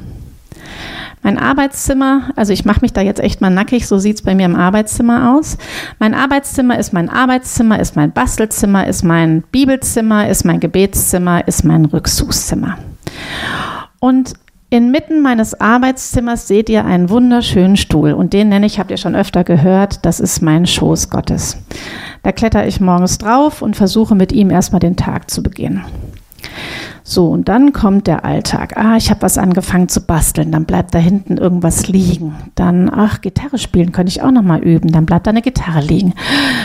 Mein 1.24 1.38
Arbeitszimmer, 1.38 2.30
also 2.37 2.52
ich 2.52 2.66
mache 2.66 2.82
mich 2.82 2.92
da 2.92 3.00
jetzt 3.00 3.18
echt 3.18 3.40
mal 3.40 3.48
nackig, 3.48 3.88
so 3.88 3.96
sieht 3.98 4.16
es 4.16 4.22
bei 4.22 4.34
mir 4.34 4.44
im 4.44 4.56
Arbeitszimmer 4.56 5.34
aus. 5.34 5.56
Mein 5.98 6.12
Arbeitszimmer 6.12 6.78
ist 6.78 6.92
mein 6.92 7.08
Arbeitszimmer, 7.08 7.80
ist 7.80 7.96
mein 7.96 8.12
Bastelzimmer, 8.12 8.87
ist 8.87 9.04
mein 9.04 9.42
Bibelzimmer, 9.50 10.28
ist 10.28 10.44
mein 10.44 10.60
Gebetszimmer, 10.60 11.48
ist 11.48 11.64
mein 11.64 11.87
Rückzugszimmer. 11.87 12.76
Und 14.00 14.34
Inmitten 14.68 15.22
meines 15.22 15.58
Arbeitszimmers 15.60 16.48
seht 16.48 16.68
ihr 16.68 16.84
einen 16.84 17.08
wunderschönen 17.08 17.76
Stuhl 17.76 18.12
und 18.12 18.32
den 18.32 18.48
nenne 18.48 18.66
ich, 18.66 18.80
habt 18.80 18.90
ihr 18.90 18.96
schon 18.96 19.14
öfter 19.14 19.44
gehört, 19.44 20.04
das 20.04 20.18
ist 20.18 20.42
mein 20.42 20.66
Schoß 20.66 21.10
Gottes. 21.10 21.58
Da 22.24 22.32
kletter 22.32 22.66
ich 22.66 22.80
morgens 22.80 23.18
drauf 23.18 23.62
und 23.62 23.76
versuche 23.76 24.16
mit 24.16 24.32
ihm 24.32 24.50
erstmal 24.50 24.80
den 24.80 24.96
Tag 24.96 25.30
zu 25.30 25.44
beginnen. 25.44 25.84
So, 27.07 27.28
und 27.28 27.48
dann 27.48 27.74
kommt 27.74 28.07
der 28.07 28.24
Alltag. 28.24 28.78
Ah, 28.78 28.96
ich 28.96 29.11
habe 29.11 29.20
was 29.20 29.37
angefangen 29.37 29.88
zu 29.90 30.00
basteln, 30.00 30.50
dann 30.50 30.64
bleibt 30.64 30.94
da 30.94 30.98
hinten 30.98 31.37
irgendwas 31.37 31.87
liegen. 31.87 32.35
Dann, 32.54 32.90
ach, 32.90 33.20
Gitarre 33.20 33.59
spielen 33.59 33.92
könnte 33.92 34.11
ich 34.11 34.22
auch 34.22 34.30
noch 34.30 34.42
mal 34.42 34.61
üben, 34.61 34.90
dann 34.90 35.04
bleibt 35.04 35.26
da 35.26 35.30
eine 35.30 35.42
Gitarre 35.42 35.83
liegen. 35.83 36.14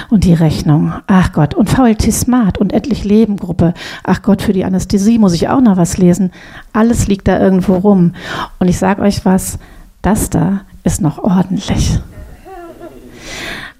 Und 0.09 0.23
die 0.23 0.33
Rechnung, 0.33 0.93
ach 1.07 1.33
Gott, 1.33 1.55
und 1.55 1.69
VLT 1.69 2.13
Smart 2.13 2.57
und 2.57 2.71
endlich 2.71 3.03
Lebengruppe. 3.03 3.73
Ach 4.03 4.21
Gott, 4.21 4.41
für 4.41 4.53
die 4.53 4.63
Anästhesie 4.63 5.19
muss 5.19 5.33
ich 5.33 5.49
auch 5.49 5.61
noch 5.61 5.75
was 5.75 5.97
lesen. 5.97 6.31
Alles 6.71 7.07
liegt 7.07 7.27
da 7.27 7.37
irgendwo 7.37 7.75
rum. 7.75 8.13
Und 8.59 8.69
ich 8.69 8.77
sage 8.77 9.01
euch 9.01 9.25
was, 9.25 9.59
das 10.01 10.29
da 10.29 10.61
ist 10.85 11.01
noch 11.01 11.17
ordentlich. 11.17 11.99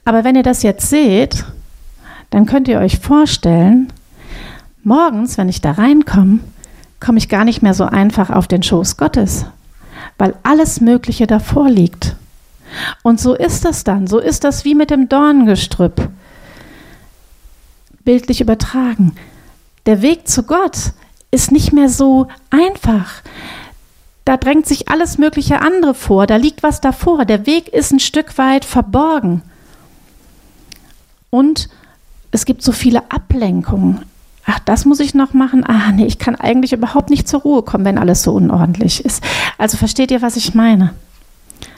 Aber 0.03 0.23
wenn 0.23 0.35
ihr 0.35 0.43
das 0.43 0.63
jetzt 0.63 0.89
seht, 0.89 1.45
dann 2.31 2.45
könnt 2.45 2.67
ihr 2.67 2.79
euch 2.79 2.99
vorstellen, 2.99 3.93
morgens, 4.89 5.37
wenn 5.37 5.47
ich 5.49 5.61
da 5.61 5.71
reinkomme, 5.71 6.39
komme 6.99 7.19
ich 7.19 7.29
gar 7.29 7.45
nicht 7.45 7.61
mehr 7.61 7.75
so 7.75 7.85
einfach 7.85 8.31
auf 8.31 8.47
den 8.47 8.63
Schoß 8.63 8.97
Gottes, 8.97 9.45
weil 10.17 10.35
alles 10.43 10.81
Mögliche 10.81 11.27
davor 11.27 11.69
liegt. 11.69 12.15
Und 13.03 13.19
so 13.19 13.35
ist 13.35 13.65
das 13.65 13.83
dann, 13.83 14.07
so 14.07 14.17
ist 14.17 14.43
das 14.43 14.65
wie 14.65 14.75
mit 14.75 14.89
dem 14.89 15.07
Dorngestrüpp. 15.07 16.09
Bildlich 18.03 18.41
übertragen. 18.41 19.15
Der 19.85 20.01
Weg 20.01 20.27
zu 20.27 20.43
Gott 20.43 20.91
ist 21.29 21.51
nicht 21.51 21.71
mehr 21.71 21.89
so 21.89 22.27
einfach. 22.49 23.21
Da 24.25 24.37
drängt 24.37 24.65
sich 24.65 24.89
alles 24.89 25.19
mögliche 25.19 25.61
andere 25.61 25.93
vor, 25.93 26.25
da 26.25 26.35
liegt 26.35 26.63
was 26.63 26.81
davor. 26.81 27.25
Der 27.25 27.45
Weg 27.45 27.67
ist 27.67 27.91
ein 27.91 27.99
Stück 27.99 28.39
weit 28.39 28.65
verborgen. 28.65 29.43
Und 31.29 31.69
es 32.31 32.45
gibt 32.45 32.63
so 32.63 32.71
viele 32.71 33.11
Ablenkungen. 33.11 34.03
Ach, 34.51 34.57
das 34.57 34.85
muss 34.85 34.99
ich 34.99 35.13
noch 35.13 35.33
machen. 35.33 35.63
Ah, 35.63 35.91
nee, 35.91 36.07
ich 36.07 36.17
kann 36.17 36.35
eigentlich 36.35 36.73
überhaupt 36.73 37.11
nicht 37.11 37.27
zur 37.27 37.41
Ruhe 37.41 37.61
kommen, 37.61 37.85
wenn 37.85 37.99
alles 37.99 38.23
so 38.23 38.33
unordentlich 38.33 39.05
ist. 39.05 39.23
Also 39.59 39.77
versteht 39.77 40.09
ihr, 40.09 40.23
was 40.23 40.37
ich 40.37 40.55
meine? 40.55 40.95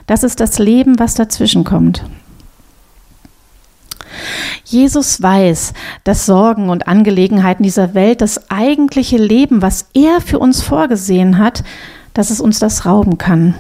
Das 0.08 0.24
ist 0.24 0.40
das 0.40 0.58
Leben, 0.58 0.98
was 0.98 1.14
dazwischen 1.14 1.66
kommt. 1.66 2.06
Jesus 4.64 5.22
weiß, 5.22 5.74
dass 6.06 6.26
Sorgen 6.26 6.70
und 6.70 6.88
Angelegenheiten 6.88 7.64
dieser 7.64 7.94
Welt, 7.94 8.22
das 8.22 8.50
eigentliche 8.50 9.18
Leben, 9.18 9.62
was 9.62 9.88
er 9.94 10.22
für 10.22 10.40
uns 10.40 10.62
vorgesehen 10.62 11.40
hat, 11.40 11.66
dass 12.14 12.30
es 12.30 12.40
uns 12.40 12.60
das 12.60 12.86
rauben 12.86 13.18
kann. 13.18 13.54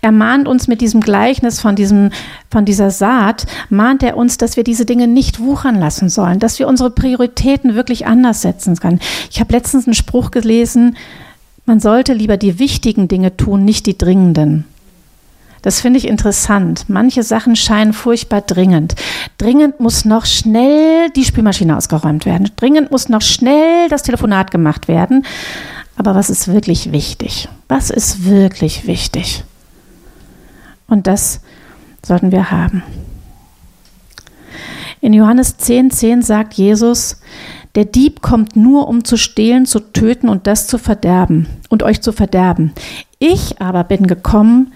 Er 0.00 0.12
mahnt 0.12 0.48
uns 0.48 0.68
mit 0.68 0.80
diesem 0.80 1.00
Gleichnis 1.00 1.60
von, 1.60 1.76
diesem, 1.76 2.10
von 2.50 2.64
dieser 2.64 2.90
Saat, 2.90 3.46
mahnt 3.70 4.02
er 4.02 4.16
uns, 4.16 4.38
dass 4.38 4.56
wir 4.56 4.64
diese 4.64 4.84
Dinge 4.84 5.06
nicht 5.06 5.40
wuchern 5.40 5.78
lassen 5.78 6.08
sollen, 6.08 6.38
dass 6.38 6.58
wir 6.58 6.68
unsere 6.68 6.90
Prioritäten 6.90 7.74
wirklich 7.74 8.06
anders 8.06 8.42
setzen 8.42 8.76
können. 8.76 9.00
Ich 9.30 9.40
habe 9.40 9.52
letztens 9.52 9.86
einen 9.86 9.94
Spruch 9.94 10.30
gelesen, 10.30 10.96
man 11.64 11.78
sollte 11.78 12.12
lieber 12.12 12.36
die 12.36 12.58
wichtigen 12.58 13.06
Dinge 13.06 13.36
tun, 13.36 13.64
nicht 13.64 13.86
die 13.86 13.96
dringenden. 13.96 14.64
Das 15.62 15.80
finde 15.80 15.98
ich 15.98 16.08
interessant. 16.08 16.86
Manche 16.88 17.22
Sachen 17.22 17.54
scheinen 17.54 17.92
furchtbar 17.92 18.40
dringend. 18.40 18.96
Dringend 19.38 19.78
muss 19.78 20.04
noch 20.04 20.26
schnell 20.26 21.08
die 21.10 21.24
Spülmaschine 21.24 21.76
ausgeräumt 21.76 22.26
werden. 22.26 22.50
Dringend 22.56 22.90
muss 22.90 23.08
noch 23.08 23.22
schnell 23.22 23.88
das 23.88 24.02
Telefonat 24.02 24.50
gemacht 24.50 24.88
werden. 24.88 25.24
Aber 25.96 26.16
was 26.16 26.30
ist 26.30 26.48
wirklich 26.48 26.90
wichtig? 26.90 27.48
Was 27.68 27.90
ist 27.90 28.24
wirklich 28.24 28.88
wichtig? 28.88 29.44
Und 30.92 31.06
das 31.06 31.40
sollten 32.04 32.32
wir 32.32 32.50
haben. 32.50 32.82
In 35.00 35.14
Johannes 35.14 35.58
10,10 35.58 35.90
10 35.90 36.22
sagt 36.22 36.52
Jesus, 36.52 37.18
der 37.74 37.86
Dieb 37.86 38.20
kommt 38.20 38.56
nur, 38.56 38.88
um 38.88 39.02
zu 39.02 39.16
stehlen, 39.16 39.64
zu 39.64 39.80
töten 39.80 40.28
und 40.28 40.46
das 40.46 40.66
zu 40.66 40.76
verderben 40.76 41.46
und 41.70 41.82
euch 41.82 42.02
zu 42.02 42.12
verderben. 42.12 42.74
Ich 43.18 43.58
aber 43.62 43.84
bin 43.84 44.06
gekommen, 44.06 44.74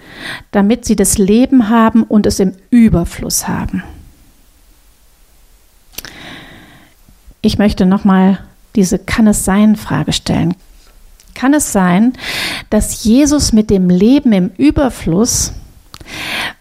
damit 0.49 0.85
sie 0.85 0.95
das 0.95 1.19
Leben 1.19 1.69
haben 1.69 2.01
und 2.01 2.25
es 2.25 2.39
im 2.39 2.53
Überfluss 2.71 3.47
haben. 3.47 3.83
Ich 7.43 7.59
möchte 7.59 7.85
nochmal 7.85 8.39
diese 8.75 8.97
Kann 8.97 9.27
es 9.27 9.45
sein 9.45 9.75
Frage 9.75 10.13
stellen. 10.13 10.55
Kann 11.35 11.53
es 11.53 11.71
sein, 11.71 12.13
dass 12.71 13.03
Jesus 13.03 13.53
mit 13.53 13.69
dem 13.69 13.91
Leben 13.91 14.33
im 14.33 14.49
Überfluss 14.57 15.53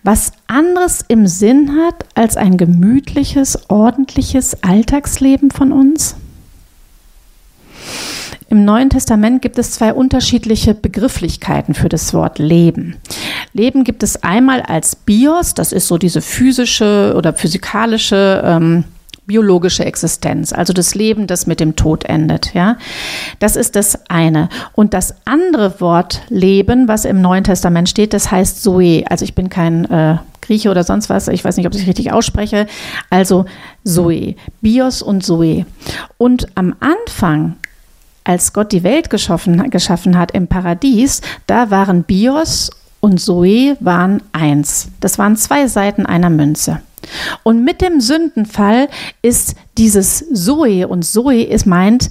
was 0.03 0.33
anderes 0.47 1.05
im 1.09 1.27
Sinn 1.27 1.77
hat 1.77 2.05
als 2.15 2.37
ein 2.37 2.57
gemütliches, 2.57 3.69
ordentliches 3.69 4.63
Alltagsleben 4.63 5.51
von 5.51 5.73
uns? 5.73 6.17
Im 8.49 8.65
Neuen 8.65 8.91
Testament 8.91 9.43
gibt 9.43 9.59
es 9.59 9.73
zwei 9.73 9.93
unterschiedliche 9.93 10.73
Begrifflichkeiten 10.73 11.75
für 11.75 11.89
das 11.89 12.15
Wort 12.15 12.39
Leben. 12.39 12.97
Leben 13.53 13.83
gibt 13.83 14.05
es 14.05 14.23
einmal 14.23 14.63
als 14.63 14.95
Bios, 14.95 15.55
das 15.55 15.73
ist 15.73 15.89
so 15.89 15.99
diese 15.99 16.23
physische 16.23 17.15
oder 17.17 17.33
physikalische 17.33 18.43
ähm, 18.45 18.85
biologische 19.27 19.85
Existenz, 19.85 20.53
also 20.53 20.73
das 20.73 20.95
Leben, 20.95 21.27
das 21.27 21.47
mit 21.47 21.61
dem 21.61 21.77
Tod 21.77 22.05
endet, 22.05 22.55
ja. 22.55 22.77
Das 23.39 23.57
ist 23.57 23.77
das 23.77 24.09
eine. 24.09 24.49
Und 24.75 24.95
das 24.95 25.15
andere 25.25 25.81
Wort 25.81 26.23
Leben, 26.29 26.89
was 26.89 27.05
im 27.05 27.21
Neuen 27.21 27.45
Testament 27.45 27.89
steht, 27.89 28.13
das 28.13 28.31
heißt 28.31 28.63
Zoe. 28.63 29.05
Also 29.09 29.25
ich 29.25 29.35
bin 29.35 29.49
kein 29.49 29.85
äh, 29.87 30.19
Grieche 30.41 30.71
oder 30.71 30.85
sonst 30.85 31.11
was, 31.11 31.29
ich 31.29 31.45
weiß 31.45 31.57
nicht, 31.57 31.67
ob 31.67 31.75
ich 31.75 31.83
es 31.83 31.89
richtig 31.89 32.13
ausspreche. 32.13 32.67
Also 33.11 33.47
Zoe, 33.85 34.37
Bios 34.61 35.03
und 35.03 35.25
Zoe. 35.25 35.67
Und 36.19 36.47
am 36.55 36.75
Anfang 36.81 37.57
als 38.23 38.53
Gott 38.53 38.73
die 38.73 38.83
Welt 38.83 39.11
geschaffen, 39.11 39.71
geschaffen 39.71 40.19
hat 40.19 40.33
im 40.33 40.49
Paradies, 40.49 41.21
da 41.47 41.71
waren 41.71 42.03
Bios 42.03 42.71
und 43.01 43.21
Zoe 43.21 43.77
waren 43.81 44.23
eins. 44.33 44.89
Das 45.01 45.19
waren 45.19 45.37
zwei 45.37 45.69
Seiten 45.69 46.07
einer 46.07 46.31
Münze. 46.31 46.81
Und 47.43 47.65
mit 47.65 47.81
dem 47.81 48.01
Sündenfall 48.01 48.89
ist 49.23 49.55
dieses 49.79 50.25
Zoe 50.33 50.89
und 50.89 51.05
Zoe 51.05 51.43
ist 51.43 51.67
meint 51.67 52.11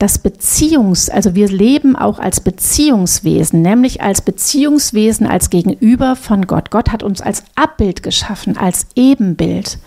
das 0.00 0.18
Beziehungs, 0.18 1.10
also 1.10 1.34
wir 1.34 1.48
leben 1.48 1.94
auch 1.94 2.18
als 2.18 2.40
Beziehungswesen, 2.40 3.60
nämlich 3.60 4.00
als 4.00 4.22
Beziehungswesen, 4.22 5.26
als 5.26 5.50
Gegenüber 5.50 6.16
von 6.16 6.46
Gott. 6.46 6.70
Gott 6.70 6.90
hat 6.90 7.02
uns 7.02 7.20
als 7.20 7.44
Abbild 7.54 8.02
geschaffen, 8.02 8.56
als 8.56 8.86
Ebenbild. 8.96 9.78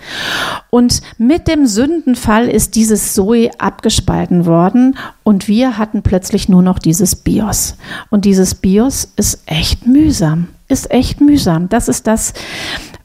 Und 0.69 1.01
mit 1.17 1.47
dem 1.47 1.65
Sündenfall 1.65 2.47
ist 2.47 2.75
dieses 2.75 3.15
Zoe 3.15 3.49
abgespalten 3.57 4.45
worden 4.45 4.97
und 5.23 5.47
wir 5.47 5.79
hatten 5.79 6.03
plötzlich 6.03 6.47
nur 6.47 6.61
noch 6.61 6.77
dieses 6.77 7.15
Bios. 7.15 7.75
Und 8.11 8.25
dieses 8.25 8.53
Bios 8.53 9.11
ist 9.15 9.41
echt 9.47 9.87
mühsam, 9.87 10.49
ist 10.67 10.91
echt 10.91 11.21
mühsam. 11.21 11.69
Das 11.69 11.87
ist 11.87 12.05
das, 12.05 12.33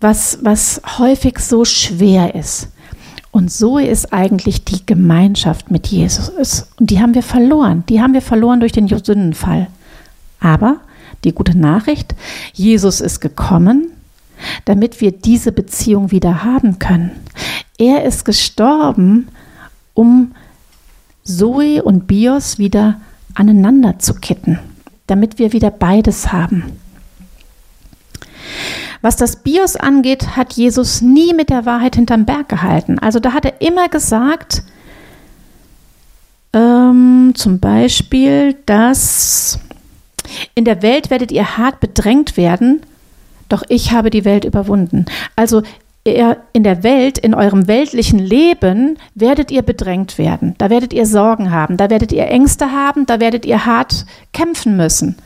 was, 0.00 0.38
was 0.42 0.80
häufig 0.98 1.38
so 1.38 1.64
schwer 1.64 2.34
ist. 2.34 2.68
Und 3.30 3.52
so 3.52 3.78
ist 3.78 4.12
eigentlich 4.12 4.64
die 4.64 4.84
Gemeinschaft 4.86 5.70
mit 5.70 5.86
Jesus. 5.88 6.30
Und 6.78 6.90
die 6.90 7.00
haben 7.00 7.14
wir 7.14 7.22
verloren. 7.22 7.84
Die 7.88 8.00
haben 8.00 8.14
wir 8.14 8.22
verloren 8.22 8.60
durch 8.60 8.72
den 8.72 8.88
Sündenfall. 8.88 9.68
Aber 10.40 10.80
die 11.24 11.32
gute 11.32 11.56
Nachricht, 11.58 12.14
Jesus 12.52 13.00
ist 13.00 13.20
gekommen, 13.20 13.88
damit 14.64 15.00
wir 15.00 15.12
diese 15.12 15.52
Beziehung 15.52 16.10
wieder 16.10 16.44
haben 16.44 16.78
können. 16.78 17.10
Er 17.76 18.04
ist 18.04 18.24
gestorben, 18.24 19.28
um 19.94 20.32
Zoe 21.24 21.82
und 21.82 22.06
Bios 22.06 22.58
wieder 22.58 23.00
aneinander 23.34 23.98
zu 23.98 24.14
kitten, 24.14 24.58
damit 25.06 25.38
wir 25.38 25.52
wieder 25.52 25.70
beides 25.70 26.32
haben. 26.32 26.64
Was 29.00 29.16
das 29.16 29.36
Bios 29.36 29.76
angeht, 29.76 30.36
hat 30.36 30.54
Jesus 30.54 31.00
nie 31.02 31.32
mit 31.34 31.50
der 31.50 31.66
Wahrheit 31.66 31.96
hinterm 31.96 32.24
Berg 32.24 32.48
gehalten. 32.48 32.98
Also 32.98 33.20
da 33.20 33.32
hat 33.32 33.44
er 33.44 33.60
immer 33.60 33.88
gesagt, 33.88 34.62
ähm, 36.52 37.32
zum 37.34 37.60
Beispiel, 37.60 38.54
dass 38.66 39.60
in 40.54 40.64
der 40.64 40.82
Welt 40.82 41.10
werdet 41.10 41.32
ihr 41.32 41.56
hart 41.56 41.80
bedrängt 41.80 42.36
werden, 42.36 42.82
doch 43.48 43.62
ich 43.68 43.92
habe 43.92 44.10
die 44.10 44.24
Welt 44.24 44.44
überwunden. 44.44 45.06
Also 45.36 45.62
in 46.04 46.62
der 46.62 46.82
Welt, 46.82 47.18
in 47.18 47.34
eurem 47.34 47.68
weltlichen 47.68 48.18
Leben 48.18 48.98
werdet 49.14 49.50
ihr 49.50 49.62
bedrängt 49.62 50.16
werden. 50.16 50.54
Da 50.56 50.70
werdet 50.70 50.94
ihr 50.94 51.04
Sorgen 51.04 51.50
haben, 51.50 51.76
da 51.76 51.90
werdet 51.90 52.12
ihr 52.12 52.28
Ängste 52.28 52.72
haben, 52.72 53.04
da 53.04 53.20
werdet 53.20 53.44
ihr 53.44 53.66
hart 53.66 54.06
kämpfen 54.32 54.76
müssen. 54.76 55.16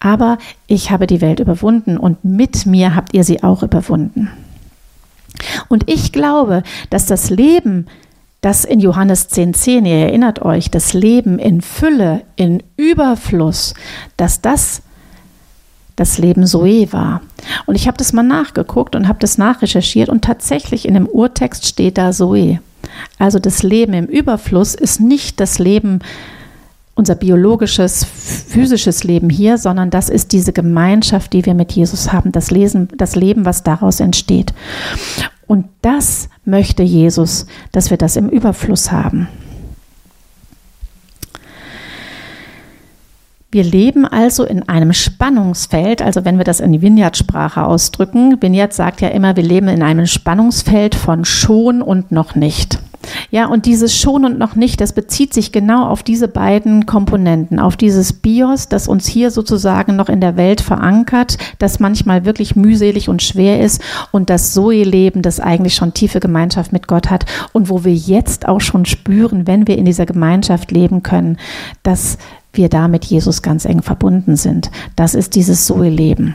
Aber 0.00 0.38
ich 0.66 0.90
habe 0.90 1.06
die 1.06 1.20
Welt 1.20 1.40
überwunden 1.40 1.96
und 1.96 2.24
mit 2.24 2.66
mir 2.66 2.94
habt 2.94 3.14
ihr 3.14 3.24
sie 3.24 3.42
auch 3.42 3.62
überwunden. 3.62 4.30
Und 5.68 5.88
ich 5.88 6.12
glaube, 6.12 6.62
dass 6.90 7.06
das 7.06 7.30
Leben, 7.30 7.86
das 8.40 8.64
in 8.64 8.80
Johannes 8.80 9.30
10,10, 9.30 9.52
10, 9.54 9.86
ihr 9.86 9.96
erinnert 9.96 10.42
euch, 10.42 10.70
das 10.70 10.92
Leben 10.92 11.38
in 11.38 11.60
Fülle, 11.60 12.22
in 12.36 12.62
Überfluss, 12.76 13.74
dass 14.16 14.40
das 14.40 14.82
das 15.96 16.18
Leben 16.18 16.46
Zoe 16.46 16.92
war. 16.92 17.20
Und 17.66 17.74
ich 17.74 17.86
habe 17.86 17.98
das 17.98 18.12
mal 18.12 18.22
nachgeguckt 18.22 18.96
und 18.96 19.08
habe 19.08 19.18
das 19.18 19.38
nachrecherchiert 19.38 20.08
und 20.08 20.24
tatsächlich 20.24 20.86
in 20.86 20.94
dem 20.94 21.06
Urtext 21.06 21.66
steht 21.66 21.98
da 21.98 22.12
Zoe. 22.12 22.60
Also 23.18 23.38
das 23.38 23.62
Leben 23.62 23.94
im 23.94 24.06
Überfluss 24.06 24.74
ist 24.74 25.00
nicht 25.00 25.38
das 25.38 25.58
Leben, 25.58 26.00
unser 26.94 27.14
biologisches, 27.14 28.04
physisches 28.04 29.02
Leben 29.04 29.30
hier, 29.30 29.58
sondern 29.58 29.90
das 29.90 30.08
ist 30.08 30.32
diese 30.32 30.52
Gemeinschaft, 30.52 31.32
die 31.32 31.46
wir 31.46 31.54
mit 31.54 31.72
Jesus 31.72 32.12
haben, 32.12 32.32
das, 32.32 32.50
Lesen, 32.50 32.88
das 32.96 33.16
Leben, 33.16 33.44
was 33.44 33.62
daraus 33.62 34.00
entsteht. 34.00 34.52
Und 35.46 35.66
das 35.80 36.28
möchte 36.44 36.82
Jesus, 36.82 37.46
dass 37.72 37.90
wir 37.90 37.96
das 37.96 38.16
im 38.16 38.28
Überfluss 38.28 38.92
haben. 38.92 39.28
Wir 43.50 43.64
leben 43.64 44.06
also 44.06 44.44
in 44.44 44.66
einem 44.66 44.94
Spannungsfeld, 44.94 46.00
also 46.00 46.24
wenn 46.24 46.38
wir 46.38 46.44
das 46.44 46.60
in 46.60 46.72
die 46.72 46.80
Vineyard-Sprache 46.80 47.64
ausdrücken. 47.64 48.40
Vineyard 48.40 48.72
sagt 48.72 49.02
ja 49.02 49.08
immer, 49.08 49.36
wir 49.36 49.42
leben 49.42 49.68
in 49.68 49.82
einem 49.82 50.06
Spannungsfeld 50.06 50.94
von 50.94 51.26
schon 51.26 51.82
und 51.82 52.12
noch 52.12 52.34
nicht. 52.34 52.78
Ja, 53.30 53.46
und 53.46 53.66
dieses 53.66 53.96
schon 53.96 54.24
und 54.24 54.38
noch 54.38 54.54
nicht, 54.54 54.80
das 54.80 54.92
bezieht 54.92 55.34
sich 55.34 55.52
genau 55.52 55.86
auf 55.86 56.02
diese 56.02 56.28
beiden 56.28 56.86
Komponenten, 56.86 57.58
auf 57.58 57.76
dieses 57.76 58.12
Bios, 58.12 58.68
das 58.68 58.88
uns 58.88 59.06
hier 59.06 59.30
sozusagen 59.30 59.96
noch 59.96 60.08
in 60.08 60.20
der 60.20 60.36
Welt 60.36 60.60
verankert, 60.60 61.38
das 61.58 61.80
manchmal 61.80 62.24
wirklich 62.24 62.56
mühselig 62.56 63.08
und 63.08 63.22
schwer 63.22 63.60
ist 63.60 63.82
und 64.10 64.30
das 64.30 64.52
Zoe-Leben, 64.52 65.22
das 65.22 65.40
eigentlich 65.40 65.74
schon 65.74 65.94
tiefe 65.94 66.20
Gemeinschaft 66.20 66.72
mit 66.72 66.86
Gott 66.86 67.10
hat 67.10 67.26
und 67.52 67.68
wo 67.68 67.84
wir 67.84 67.94
jetzt 67.94 68.48
auch 68.48 68.60
schon 68.60 68.84
spüren, 68.84 69.46
wenn 69.46 69.66
wir 69.66 69.78
in 69.78 69.84
dieser 69.84 70.06
Gemeinschaft 70.06 70.70
leben 70.70 71.02
können, 71.02 71.38
dass 71.82 72.18
wir 72.52 72.68
da 72.68 72.88
mit 72.88 73.04
Jesus 73.04 73.42
ganz 73.42 73.64
eng 73.64 73.82
verbunden 73.82 74.36
sind. 74.36 74.70
Das 74.96 75.14
ist 75.14 75.34
dieses 75.36 75.66
Zoe-Leben. 75.66 76.34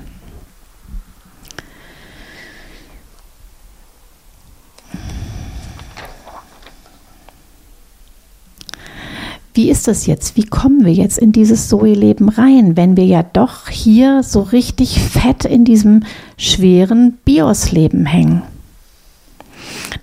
Wie 9.57 9.71
ist 9.71 9.87
das 9.87 10.05
jetzt? 10.05 10.37
Wie 10.37 10.45
kommen 10.45 10.85
wir 10.85 10.93
jetzt 10.93 11.17
in 11.17 11.31
dieses 11.31 11.67
Zoe-Leben 11.67 12.29
rein, 12.29 12.77
wenn 12.77 12.95
wir 12.95 13.05
ja 13.05 13.23
doch 13.23 13.67
hier 13.67 14.21
so 14.21 14.41
richtig 14.41 15.01
fett 15.01 15.45
in 15.45 15.65
diesem 15.65 16.03
schweren 16.37 17.17
Bios-Leben 17.25 18.05
hängen? 18.05 18.43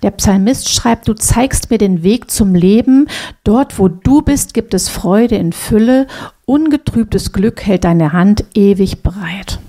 Der 0.03 0.11
Psalmist 0.11 0.69
schreibt, 0.69 1.07
du 1.07 1.13
zeigst 1.13 1.71
mir 1.71 1.77
den 1.77 2.03
Weg 2.03 2.29
zum 2.29 2.53
Leben. 2.53 3.07
Dort, 3.45 3.79
wo 3.79 3.87
du 3.87 4.21
bist, 4.21 4.53
gibt 4.53 4.73
es 4.73 4.89
Freude 4.89 5.35
in 5.37 5.53
Fülle. 5.53 6.07
Ungetrübtes 6.45 7.31
Glück 7.31 7.65
hält 7.65 7.85
deine 7.85 8.11
Hand 8.11 8.43
ewig 8.55 9.03
bereit. 9.03 9.59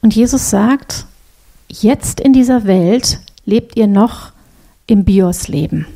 Und 0.00 0.16
Jesus 0.16 0.48
sagt, 0.48 1.04
jetzt 1.68 2.18
in 2.18 2.32
dieser 2.32 2.64
Welt 2.64 3.20
lebt 3.44 3.76
ihr 3.76 3.86
noch 3.86 4.32
im 4.86 5.04
Bios-Leben. 5.04 5.86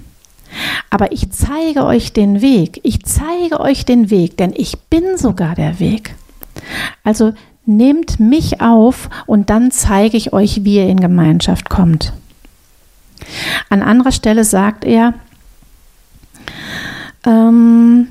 Aber 0.90 1.12
ich 1.12 1.30
zeige 1.30 1.84
euch 1.84 2.12
den 2.12 2.40
Weg. 2.40 2.80
Ich 2.82 3.04
zeige 3.04 3.60
euch 3.60 3.84
den 3.84 4.10
Weg, 4.10 4.36
denn 4.36 4.52
ich 4.56 4.78
bin 4.90 5.16
sogar 5.16 5.54
der 5.54 5.78
Weg. 5.78 6.14
Also 7.04 7.32
nehmt 7.66 8.20
mich 8.20 8.60
auf 8.60 9.10
und 9.26 9.50
dann 9.50 9.70
zeige 9.70 10.16
ich 10.16 10.32
euch, 10.32 10.64
wie 10.64 10.76
ihr 10.76 10.88
in 10.88 11.00
Gemeinschaft 11.00 11.68
kommt. 11.68 12.12
An 13.68 13.82
anderer 13.82 14.12
Stelle 14.12 14.44
sagt 14.44 14.84
er, 14.84 15.14
ähm, 17.24 18.08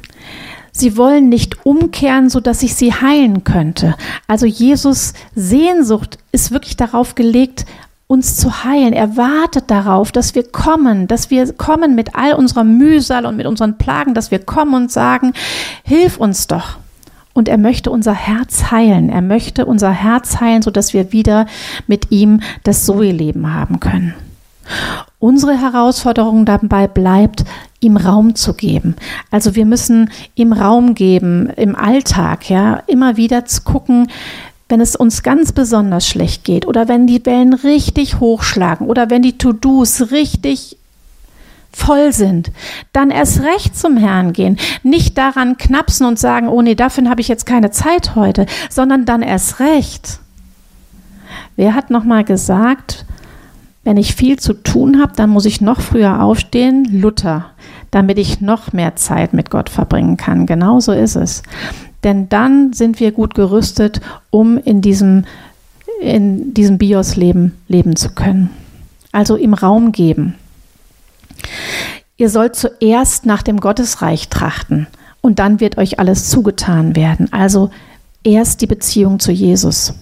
sie 0.71 0.97
wollen 0.97 1.29
nicht 1.29 1.65
umkehren, 1.65 2.29
so 2.29 2.41
dass 2.41 2.63
ich 2.63 2.75
sie 2.75 2.93
heilen 2.93 3.43
könnte. 3.43 3.95
Also 4.27 4.45
Jesus 4.45 5.13
Sehnsucht 5.33 6.17
ist 6.31 6.51
wirklich 6.51 6.75
darauf 6.75 7.15
gelegt, 7.15 7.65
uns 8.07 8.37
zu 8.37 8.63
heilen. 8.63 8.93
Er 8.93 9.17
wartet 9.17 9.71
darauf, 9.71 10.11
dass 10.11 10.35
wir 10.35 10.43
kommen, 10.43 11.07
dass 11.07 11.29
wir 11.31 11.51
kommen 11.53 11.95
mit 11.95 12.15
all 12.15 12.33
unserer 12.33 12.63
Mühsal 12.63 13.25
und 13.25 13.35
mit 13.35 13.47
unseren 13.47 13.77
Plagen, 13.77 14.13
dass 14.13 14.31
wir 14.31 14.39
kommen 14.39 14.73
und 14.75 14.91
sagen, 14.91 15.33
hilf 15.83 16.17
uns 16.17 16.47
doch. 16.47 16.77
Und 17.33 17.49
er 17.49 17.57
möchte 17.57 17.91
unser 17.91 18.13
Herz 18.13 18.71
heilen. 18.71 19.09
Er 19.09 19.21
möchte 19.21 19.65
unser 19.65 19.91
Herz 19.91 20.39
heilen, 20.39 20.61
sodass 20.61 20.93
wir 20.93 21.11
wieder 21.11 21.47
mit 21.85 22.11
ihm 22.11 22.39
das 22.63 22.85
Zoe-Leben 22.85 23.53
haben 23.53 23.81
können. 23.81 24.13
Unsere 25.19 25.59
Herausforderung 25.59 26.45
dabei 26.45 26.87
bleibt, 26.87 27.43
ihm 27.79 27.97
Raum 27.97 28.35
zu 28.35 28.53
geben. 28.53 28.95
Also 29.31 29.55
wir 29.55 29.65
müssen 29.65 30.09
ihm 30.35 30.53
Raum 30.53 30.95
geben 30.95 31.49
im 31.55 31.75
Alltag, 31.75 32.49
ja, 32.49 32.81
immer 32.87 33.17
wieder 33.17 33.45
zu 33.45 33.63
gucken, 33.63 34.07
wenn 34.67 34.81
es 34.81 34.95
uns 34.95 35.21
ganz 35.23 35.51
besonders 35.51 36.07
schlecht 36.07 36.43
geht 36.43 36.67
oder 36.67 36.87
wenn 36.87 37.07
die 37.07 37.25
Wellen 37.25 37.53
richtig 37.53 38.19
hochschlagen 38.19 38.87
oder 38.87 39.09
wenn 39.09 39.21
die 39.21 39.37
To-Dos 39.37 40.11
richtig 40.11 40.77
voll 41.71 42.13
sind, 42.13 42.51
dann 42.93 43.11
erst 43.11 43.41
recht 43.41 43.77
zum 43.77 43.97
Herrn 43.97 44.33
gehen. 44.33 44.57
Nicht 44.81 45.17
daran 45.17 45.57
knapsen 45.57 46.07
und 46.07 46.17
sagen, 46.17 46.47
oh 46.47 46.61
nee, 46.61 46.75
dafür 46.75 47.09
habe 47.09 47.21
ich 47.21 47.27
jetzt 47.27 47.45
keine 47.45 47.69
Zeit 47.69 48.15
heute, 48.15 48.45
sondern 48.69 49.05
dann 49.05 49.21
erst 49.21 49.59
recht. 49.59 50.19
Wer 51.57 51.75
hat 51.75 51.89
nochmal 51.89 52.23
gesagt, 52.23 53.05
wenn 53.83 53.97
ich 53.97 54.15
viel 54.15 54.39
zu 54.39 54.53
tun 54.53 54.99
habe, 54.99 55.13
dann 55.15 55.29
muss 55.29 55.45
ich 55.45 55.61
noch 55.61 55.81
früher 55.81 56.21
aufstehen? 56.21 56.85
Luther, 56.91 57.51
damit 57.91 58.17
ich 58.17 58.41
noch 58.41 58.73
mehr 58.73 58.95
Zeit 58.95 59.33
mit 59.33 59.51
Gott 59.51 59.69
verbringen 59.69 60.17
kann. 60.17 60.47
Genauso 60.47 60.91
ist 60.91 61.15
es 61.15 61.43
denn 62.05 62.29
dann 62.29 62.71
sind 62.71 63.01
wir 63.01 63.11
gut 63.11 63.33
gerüstet, 63.33 63.99
um 64.29 64.57
in 64.57 64.81
diesem, 64.81 65.25
in 65.99 66.53
diesem 66.53 66.77
Bios-Leben 66.77 67.57
leben 67.67 67.97
zu 67.97 68.09
können. 68.09 68.51
Also 69.11 69.35
im 69.35 69.53
Raum 69.53 69.91
geben. 69.91 70.35
Ihr 72.17 72.29
sollt 72.29 72.55
zuerst 72.55 73.25
nach 73.25 73.41
dem 73.41 73.59
Gottesreich 73.59 74.29
trachten 74.29 74.87
und 75.19 75.39
dann 75.39 75.59
wird 75.59 75.77
euch 75.77 75.99
alles 75.99 76.29
zugetan 76.29 76.95
werden. 76.95 77.33
Also 77.33 77.71
erst 78.23 78.61
die 78.61 78.67
Beziehung 78.67 79.19
zu 79.19 79.31
Jesus. 79.31 79.93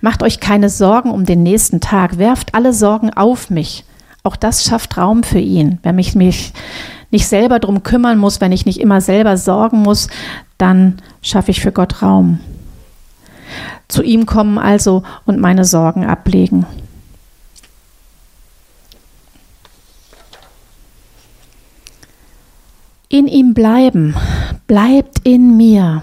Macht 0.00 0.22
euch 0.22 0.40
keine 0.40 0.70
Sorgen 0.70 1.10
um 1.10 1.26
den 1.26 1.42
nächsten 1.42 1.80
Tag, 1.80 2.18
werft 2.18 2.54
alle 2.54 2.72
Sorgen 2.72 3.12
auf 3.12 3.50
mich. 3.50 3.84
Auch 4.22 4.36
das 4.36 4.64
schafft 4.64 4.96
Raum 4.96 5.22
für 5.22 5.38
ihn. 5.38 5.78
Wenn 5.82 5.98
ich 5.98 6.14
mich 6.14 6.52
nicht 7.10 7.26
selber 7.26 7.58
darum 7.58 7.82
kümmern 7.82 8.18
muss, 8.18 8.40
wenn 8.40 8.52
ich 8.52 8.66
nicht 8.66 8.80
immer 8.80 9.00
selber 9.00 9.36
sorgen 9.36 9.80
muss, 9.82 10.08
dann 10.58 10.98
schaffe 11.22 11.50
ich 11.50 11.60
für 11.60 11.72
Gott 11.72 12.02
Raum. 12.02 12.40
Zu 13.88 14.02
ihm 14.02 14.26
kommen 14.26 14.58
also 14.58 15.02
und 15.26 15.40
meine 15.40 15.64
Sorgen 15.64 16.04
ablegen. 16.04 16.66
In 23.08 23.26
ihm 23.26 23.54
bleiben, 23.54 24.14
bleibt 24.68 25.26
in 25.26 25.56
mir. 25.56 26.02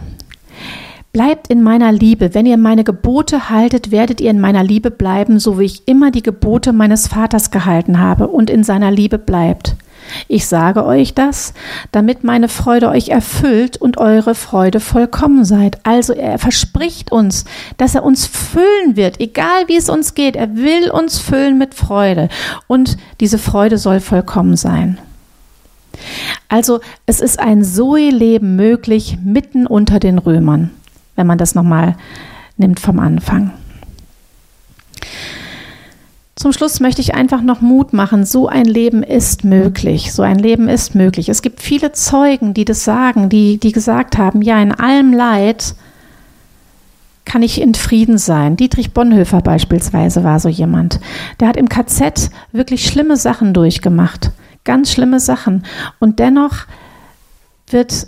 Bleibt 1.14 1.48
in 1.48 1.64
meiner 1.64 1.94
Liebe. 1.94 2.34
Wenn 2.34 2.46
ihr 2.46 2.58
meine 2.58 2.84
Gebote 2.84 3.50
haltet, 3.50 3.92
werdet 3.92 4.20
ihr 4.20 4.30
in 4.30 4.42
meiner 4.42 4.62
Liebe 4.62 4.92
bleiben, 4.92 5.40
so 5.40 5.58
wie 5.58 5.64
ich 5.64 5.88
immer 5.88 6.12
die 6.12 6.22
Gebote 6.22 6.74
meines 6.74 7.08
Vaters 7.08 7.50
gehalten 7.50 8.00
habe 8.00 8.28
und 8.28 8.50
in 8.50 8.66
seiner 8.66 8.92
Liebe 8.92 9.18
bleibt. 9.18 9.78
Ich 10.28 10.48
sage 10.48 10.86
euch 10.86 11.14
das, 11.14 11.54
damit 11.92 12.24
meine 12.24 12.50
Freude 12.50 12.90
euch 12.90 13.10
erfüllt 13.10 13.78
und 13.78 13.98
eure 13.98 14.36
Freude 14.36 14.80
vollkommen 14.80 15.46
seid. 15.46 15.80
Also 15.86 16.14
er 16.14 16.40
verspricht 16.40 17.12
uns, 17.12 17.46
dass 17.78 17.96
er 17.96 18.04
uns 18.04 18.26
füllen 18.26 18.96
wird, 18.96 19.20
egal 19.20 19.68
wie 19.68 19.78
es 19.78 19.90
uns 19.90 20.14
geht. 20.14 20.36
Er 20.36 20.56
will 20.56 20.90
uns 20.90 21.20
füllen 21.20 21.58
mit 21.58 21.74
Freude 21.74 22.30
und 22.68 22.98
diese 23.20 23.38
Freude 23.38 23.78
soll 23.78 24.00
vollkommen 24.00 24.56
sein. 24.56 24.98
Also 26.50 26.80
es 27.06 27.20
ist 27.20 27.40
ein 27.40 27.64
Zoe-Leben 27.64 28.56
möglich 28.56 29.18
mitten 29.24 29.68
unter 29.68 30.00
den 30.00 30.18
Römern, 30.18 30.72
wenn 31.16 31.28
man 31.28 31.38
das 31.38 31.56
nochmal 31.56 31.96
nimmt 32.58 32.80
vom 32.80 33.00
Anfang. 33.00 33.52
Zum 36.38 36.54
Schluss 36.54 36.80
möchte 36.80 37.02
ich 37.02 37.16
einfach 37.16 37.42
noch 37.42 37.62
Mut 37.62 37.94
machen. 37.94 38.24
So 38.24 38.48
ein 38.48 38.66
Leben 38.66 39.02
ist 39.02 39.44
möglich. 39.44 40.14
So 40.14 40.22
ein 40.22 40.38
Leben 40.38 40.70
ist 40.70 40.94
möglich. 40.94 41.30
Es 41.30 41.42
gibt 41.42 41.64
viele 41.64 41.94
Zeugen, 41.94 42.54
die 42.54 42.64
das 42.64 42.84
sagen, 42.84 43.28
die, 43.28 43.58
die 43.58 43.72
gesagt 43.72 44.20
haben, 44.20 44.44
ja, 44.44 44.62
in 44.62 44.72
allem 44.72 45.14
Leid 45.14 45.74
kann 47.26 47.42
ich 47.42 47.60
in 47.60 47.74
Frieden 47.74 48.20
sein. 48.20 48.56
Dietrich 48.56 48.94
Bonhoeffer 48.94 49.42
beispielsweise 49.42 50.24
war 50.24 50.40
so 50.40 50.48
jemand. 50.48 51.00
Der 51.40 51.48
hat 51.48 51.58
im 51.58 51.70
KZ 51.70 52.30
wirklich 52.52 52.86
schlimme 52.86 53.18
Sachen 53.18 53.56
durchgemacht. 53.56 54.30
Ganz 54.64 54.92
schlimme 54.92 55.20
Sachen. 55.20 55.66
Und 55.98 56.20
dennoch 56.20 56.68
wird 57.72 58.06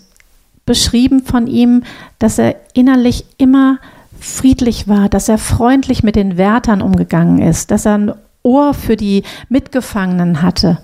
beschrieben 0.67 1.23
von 1.23 1.47
ihm, 1.47 1.81
dass 2.19 2.37
er 2.37 2.57
innerlich 2.75 3.25
immer 3.39 3.79
friedlich 4.19 4.87
war, 4.87 5.09
dass 5.09 5.29
er 5.29 5.37
freundlich 5.37 6.03
mit 6.03 6.15
den 6.15 6.37
Wärtern 6.37 6.81
umgegangen 6.81 7.41
ist, 7.41 7.71
dass 7.71 7.85
er 7.85 7.97
ein 7.97 8.13
Ohr 8.43 8.73
für 8.73 8.95
die 8.95 9.23
Mitgefangenen 9.49 10.41
hatte. 10.41 10.79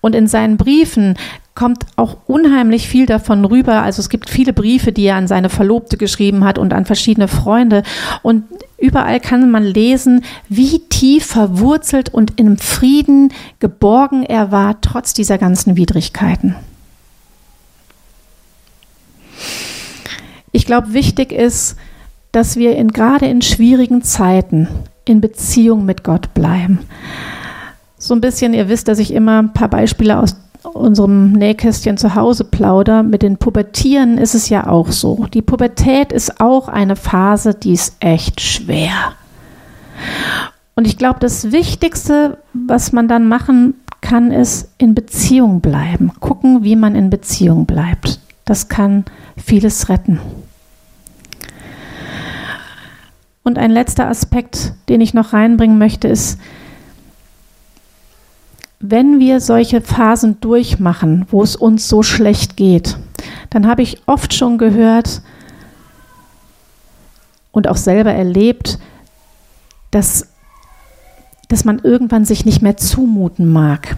Und 0.00 0.14
in 0.14 0.26
seinen 0.26 0.56
Briefen 0.56 1.16
kommt 1.54 1.86
auch 1.96 2.18
unheimlich 2.26 2.86
viel 2.86 3.06
davon 3.06 3.44
rüber. 3.44 3.82
Also 3.82 4.00
es 4.00 4.08
gibt 4.08 4.30
viele 4.30 4.52
Briefe, 4.52 4.92
die 4.92 5.04
er 5.04 5.16
an 5.16 5.26
seine 5.26 5.48
Verlobte 5.48 5.96
geschrieben 5.96 6.44
hat 6.44 6.58
und 6.58 6.72
an 6.72 6.84
verschiedene 6.84 7.28
Freunde. 7.28 7.82
Und 8.22 8.44
überall 8.78 9.20
kann 9.20 9.50
man 9.50 9.64
lesen, 9.64 10.22
wie 10.48 10.80
tief 10.88 11.26
verwurzelt 11.26 12.12
und 12.12 12.38
im 12.38 12.58
Frieden 12.58 13.32
geborgen 13.58 14.22
er 14.22 14.52
war, 14.52 14.80
trotz 14.80 15.14
dieser 15.14 15.38
ganzen 15.38 15.76
Widrigkeiten. 15.76 16.54
Ich 20.52 20.66
glaube, 20.66 20.92
wichtig 20.92 21.32
ist, 21.32 21.76
dass 22.36 22.56
wir 22.56 22.76
in, 22.76 22.92
gerade 22.92 23.24
in 23.24 23.40
schwierigen 23.40 24.02
Zeiten 24.02 24.68
in 25.06 25.22
Beziehung 25.22 25.86
mit 25.86 26.04
Gott 26.04 26.34
bleiben. 26.34 26.80
So 27.96 28.14
ein 28.14 28.20
bisschen, 28.20 28.52
ihr 28.52 28.68
wisst, 28.68 28.88
dass 28.88 28.98
ich 28.98 29.14
immer 29.14 29.38
ein 29.40 29.54
paar 29.54 29.68
Beispiele 29.68 30.18
aus 30.18 30.36
unserem 30.62 31.32
Nähkästchen 31.32 31.96
zu 31.96 32.14
Hause 32.14 32.44
plauder. 32.44 33.02
Mit 33.02 33.22
den 33.22 33.38
Pubertieren 33.38 34.18
ist 34.18 34.34
es 34.34 34.50
ja 34.50 34.66
auch 34.66 34.92
so. 34.92 35.26
Die 35.32 35.40
Pubertät 35.40 36.12
ist 36.12 36.38
auch 36.38 36.68
eine 36.68 36.94
Phase, 36.94 37.54
die 37.54 37.72
ist 37.72 37.96
echt 38.00 38.42
schwer. 38.42 39.14
Und 40.74 40.86
ich 40.86 40.98
glaube, 40.98 41.20
das 41.20 41.52
Wichtigste, 41.52 42.36
was 42.52 42.92
man 42.92 43.08
dann 43.08 43.28
machen 43.28 43.76
kann, 44.02 44.30
ist 44.30 44.68
in 44.76 44.94
Beziehung 44.94 45.62
bleiben. 45.62 46.12
Gucken, 46.20 46.64
wie 46.64 46.76
man 46.76 46.96
in 46.96 47.08
Beziehung 47.08 47.64
bleibt. 47.64 48.20
Das 48.44 48.68
kann 48.68 49.06
vieles 49.38 49.88
retten. 49.88 50.20
Und 53.46 53.58
ein 53.58 53.70
letzter 53.70 54.08
Aspekt, 54.08 54.72
den 54.88 55.00
ich 55.00 55.14
noch 55.14 55.32
reinbringen 55.32 55.78
möchte, 55.78 56.08
ist, 56.08 56.40
wenn 58.80 59.20
wir 59.20 59.38
solche 59.38 59.80
Phasen 59.80 60.40
durchmachen, 60.40 61.26
wo 61.30 61.44
es 61.44 61.54
uns 61.54 61.88
so 61.88 62.02
schlecht 62.02 62.56
geht, 62.56 62.98
dann 63.50 63.68
habe 63.68 63.82
ich 63.82 64.02
oft 64.06 64.34
schon 64.34 64.58
gehört 64.58 65.22
und 67.52 67.68
auch 67.68 67.76
selber 67.76 68.12
erlebt, 68.12 68.80
dass, 69.92 70.26
dass 71.46 71.64
man 71.64 71.78
irgendwann 71.78 72.24
sich 72.24 72.46
nicht 72.46 72.62
mehr 72.62 72.76
zumuten 72.76 73.52
mag 73.52 73.96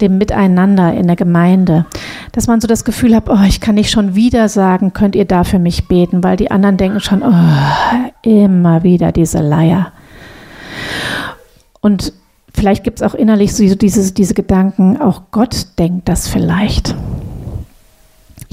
dem 0.00 0.18
Miteinander 0.18 0.94
in 0.94 1.06
der 1.06 1.16
Gemeinde, 1.16 1.86
dass 2.32 2.46
man 2.46 2.60
so 2.60 2.68
das 2.68 2.84
Gefühl 2.84 3.14
hat, 3.14 3.28
oh, 3.28 3.44
ich 3.46 3.60
kann 3.60 3.74
nicht 3.74 3.90
schon 3.90 4.14
wieder 4.14 4.48
sagen, 4.48 4.92
könnt 4.92 5.16
ihr 5.16 5.24
da 5.24 5.44
für 5.44 5.58
mich 5.58 5.88
beten, 5.88 6.22
weil 6.22 6.36
die 6.36 6.50
anderen 6.50 6.76
denken 6.76 7.00
schon, 7.00 7.22
oh, 7.22 8.28
immer 8.28 8.82
wieder 8.82 9.12
diese 9.12 9.40
Leier. 9.40 9.92
Und 11.80 12.12
vielleicht 12.54 12.84
gibt 12.84 13.00
es 13.00 13.02
auch 13.02 13.14
innerlich 13.14 13.54
so 13.54 13.74
diese, 13.74 14.12
diese 14.12 14.34
Gedanken, 14.34 15.00
auch 15.00 15.22
Gott 15.30 15.78
denkt 15.78 16.08
das 16.08 16.28
vielleicht. 16.28 16.94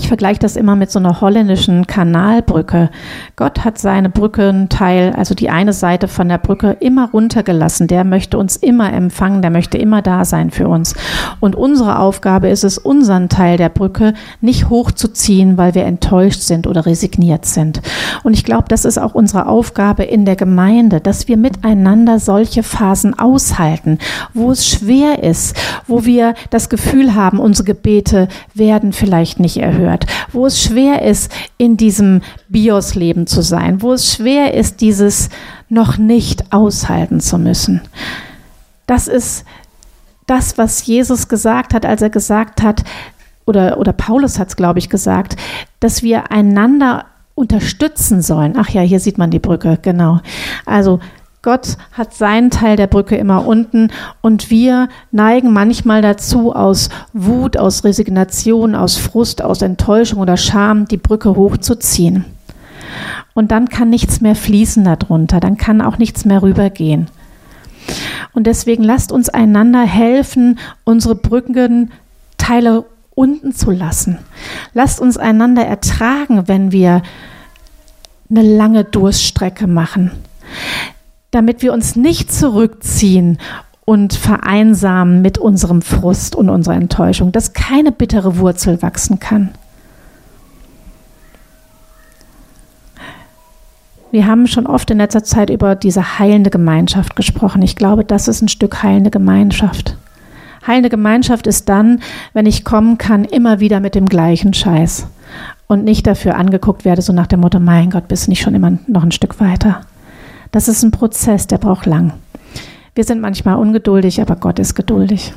Ich 0.06 0.10
vergleiche 0.10 0.40
das 0.40 0.56
immer 0.56 0.76
mit 0.76 0.92
so 0.92 1.00
einer 1.00 1.20
holländischen 1.20 1.88
Kanalbrücke. 1.88 2.92
Gott 3.36 3.66
hat 3.66 3.80
seine 3.80 4.08
Brückenteil, 4.08 5.14
also 5.18 5.34
die 5.34 5.50
eine 5.50 5.74
Seite 5.74 6.08
von 6.08 6.30
der 6.30 6.38
Brücke, 6.38 6.78
immer 6.80 7.10
runtergelassen. 7.10 7.88
Der 7.88 8.04
möchte 8.04 8.38
uns 8.38 8.56
immer 8.56 8.94
empfangen, 8.94 9.42
der 9.42 9.50
möchte 9.50 9.80
immer 9.80 10.04
da 10.04 10.24
sein 10.24 10.52
für 10.52 10.68
uns. 10.68 10.94
Und 11.40 11.56
unsere 11.56 11.98
Aufgabe 11.98 12.50
ist 12.50 12.64
es, 12.64 12.78
unseren 12.78 13.30
Teil 13.30 13.58
der 13.58 13.70
Brücke 13.70 14.14
nicht 14.42 14.70
hochzuziehen, 14.70 15.58
weil 15.58 15.74
wir 15.74 15.86
enttäuscht 15.86 16.42
sind 16.42 16.68
oder 16.68 16.86
resigniert 16.86 17.46
sind. 17.46 17.82
Und 18.22 18.36
ich 18.36 18.44
glaube, 18.44 18.66
das 18.68 18.86
ist 18.86 19.00
auch 19.00 19.16
unsere 19.16 19.48
Aufgabe 19.48 20.04
in 20.04 20.24
der 20.26 20.36
Gemeinde, 20.36 21.02
dass 21.02 21.28
wir 21.28 21.36
miteinander 21.36 22.20
solche 22.20 22.62
Phasen 22.62 23.18
aushalten, 23.18 23.98
wo 24.36 24.52
es 24.52 24.70
schwer 24.70 25.24
ist, 25.24 25.58
wo 25.88 26.06
wir 26.06 26.36
das 26.52 26.70
Gefühl 26.70 27.16
haben, 27.16 27.40
unsere 27.40 27.66
Gebete 27.66 28.28
werden 28.54 28.94
vielleicht 28.94 29.40
nicht 29.40 29.58
erhöht 29.58 29.95
gehört, 29.96 30.06
wo 30.32 30.46
es 30.46 30.62
schwer 30.62 31.02
ist, 31.02 31.32
in 31.58 31.78
diesem 31.78 32.22
Bios-Leben 32.50 33.28
zu 33.28 33.42
sein, 33.42 33.82
wo 33.82 33.94
es 33.94 34.14
schwer 34.14 34.54
ist, 34.54 34.82
dieses 34.82 35.30
noch 35.70 35.98
nicht 35.98 36.54
aushalten 36.54 37.20
zu 37.20 37.38
müssen. 37.38 37.82
Das 38.88 39.08
ist 39.08 39.46
das, 40.28 40.58
was 40.58 40.86
Jesus 40.86 41.28
gesagt 41.28 41.74
hat, 41.74 41.86
als 41.86 42.02
er 42.02 42.10
gesagt 42.10 42.62
hat, 42.62 42.84
oder, 43.46 43.78
oder 43.78 43.94
Paulus 43.94 44.40
hat 44.40 44.50
es, 44.50 44.56
glaube 44.56 44.80
ich, 44.80 44.90
gesagt, 44.90 45.36
dass 45.80 46.02
wir 46.02 46.32
einander 46.32 47.06
unterstützen 47.36 48.22
sollen. 48.22 48.56
Ach 48.58 48.70
ja, 48.70 48.82
hier 48.82 49.00
sieht 49.00 49.18
man 49.18 49.30
die 49.30 49.40
Brücke, 49.40 49.78
genau. 49.82 50.20
Also 50.66 51.00
Gott 51.46 51.78
hat 51.92 52.16
seinen 52.16 52.50
Teil 52.50 52.76
der 52.76 52.88
Brücke 52.88 53.18
immer 53.18 53.46
unten 53.46 53.92
und 54.22 54.50
wir 54.50 54.90
neigen 55.12 55.54
manchmal 55.54 56.02
dazu, 56.02 56.56
aus 56.56 56.90
Wut, 57.14 57.56
aus 57.56 57.84
Resignation, 57.84 58.74
aus 58.74 58.98
Frust, 58.98 59.44
aus 59.44 59.62
Enttäuschung 59.62 60.22
oder 60.22 60.38
Scham 60.38 60.88
die 60.88 60.98
Brücke 60.98 61.36
hochzuziehen. 61.36 62.26
Und 63.36 63.52
dann 63.52 63.70
kann 63.70 63.92
nichts 63.92 64.22
mehr 64.22 64.34
fließen 64.34 64.84
darunter, 64.86 65.40
dann 65.40 65.56
kann 65.56 65.82
auch 65.82 66.00
nichts 66.00 66.26
mehr 66.26 66.42
rübergehen. 66.42 67.12
Und 68.34 68.48
deswegen 68.48 68.84
lasst 68.84 69.12
uns 69.12 69.30
einander 69.30 69.84
helfen, 69.84 70.58
unsere 70.84 71.14
Brückenteile 71.14 72.86
unten 73.14 73.54
zu 73.54 73.70
lassen. 73.70 74.18
Lasst 74.74 75.00
uns 75.00 75.16
einander 75.16 75.64
ertragen, 75.64 76.48
wenn 76.48 76.72
wir 76.72 77.04
eine 78.32 78.42
lange 78.42 78.84
Durststrecke 78.84 79.68
machen 79.68 80.10
damit 81.36 81.62
wir 81.62 81.74
uns 81.74 81.98
nicht 81.98 82.32
zurückziehen 82.32 83.40
und 83.84 84.14
vereinsamen 84.14 85.22
mit 85.22 85.38
unserem 85.38 85.82
Frust 85.82 86.34
und 86.34 86.50
unserer 86.50 86.76
Enttäuschung, 86.76 87.34
dass 87.34 87.52
keine 87.52 87.92
bittere 87.92 88.38
Wurzel 88.38 88.82
wachsen 88.82 89.20
kann. 89.20 89.50
Wir 94.12 94.28
haben 94.28 94.48
schon 94.48 94.66
oft 94.66 94.90
in 94.92 94.98
letzter 94.98 95.26
Zeit 95.26 95.50
über 95.50 95.76
diese 95.76 96.20
heilende 96.20 96.50
Gemeinschaft 96.50 97.18
gesprochen. 97.18 97.62
Ich 97.64 97.76
glaube, 97.76 98.06
das 98.06 98.30
ist 98.30 98.42
ein 98.42 98.48
Stück 98.48 98.82
heilende 98.82 99.12
Gemeinschaft. 99.12 99.98
Heilende 100.66 100.90
Gemeinschaft 100.90 101.48
ist 101.48 101.68
dann, 101.68 102.00
wenn 102.32 102.46
ich 102.46 102.64
kommen 102.64 102.98
kann, 102.98 103.26
immer 103.26 103.60
wieder 103.60 103.82
mit 103.82 103.94
dem 103.94 104.06
gleichen 104.06 104.54
Scheiß 104.54 105.08
und 105.68 105.84
nicht 105.84 106.08
dafür 106.08 106.38
angeguckt 106.38 106.86
werde, 106.86 107.02
so 107.02 107.12
nach 107.12 107.28
dem 107.28 107.42
Motto, 107.42 107.60
mein 107.60 107.90
Gott, 107.90 108.08
bist 108.08 108.30
nicht 108.30 108.42
schon 108.42 108.56
immer 108.56 108.78
noch 108.88 109.04
ein 109.04 109.12
Stück 109.12 109.42
weiter. 109.42 109.82
Das 110.56 110.70
ist 110.70 110.84
ein 110.84 110.92
Prozess, 110.92 111.48
der 111.48 111.58
braucht 111.58 111.86
lang. 111.86 112.14
Wir 112.94 113.04
sind 113.04 113.20
manchmal 113.20 113.58
ungeduldig, 113.58 114.22
aber 114.22 114.38
Gott 114.38 114.58
ist 114.58 114.74
geduldig. 114.74 115.34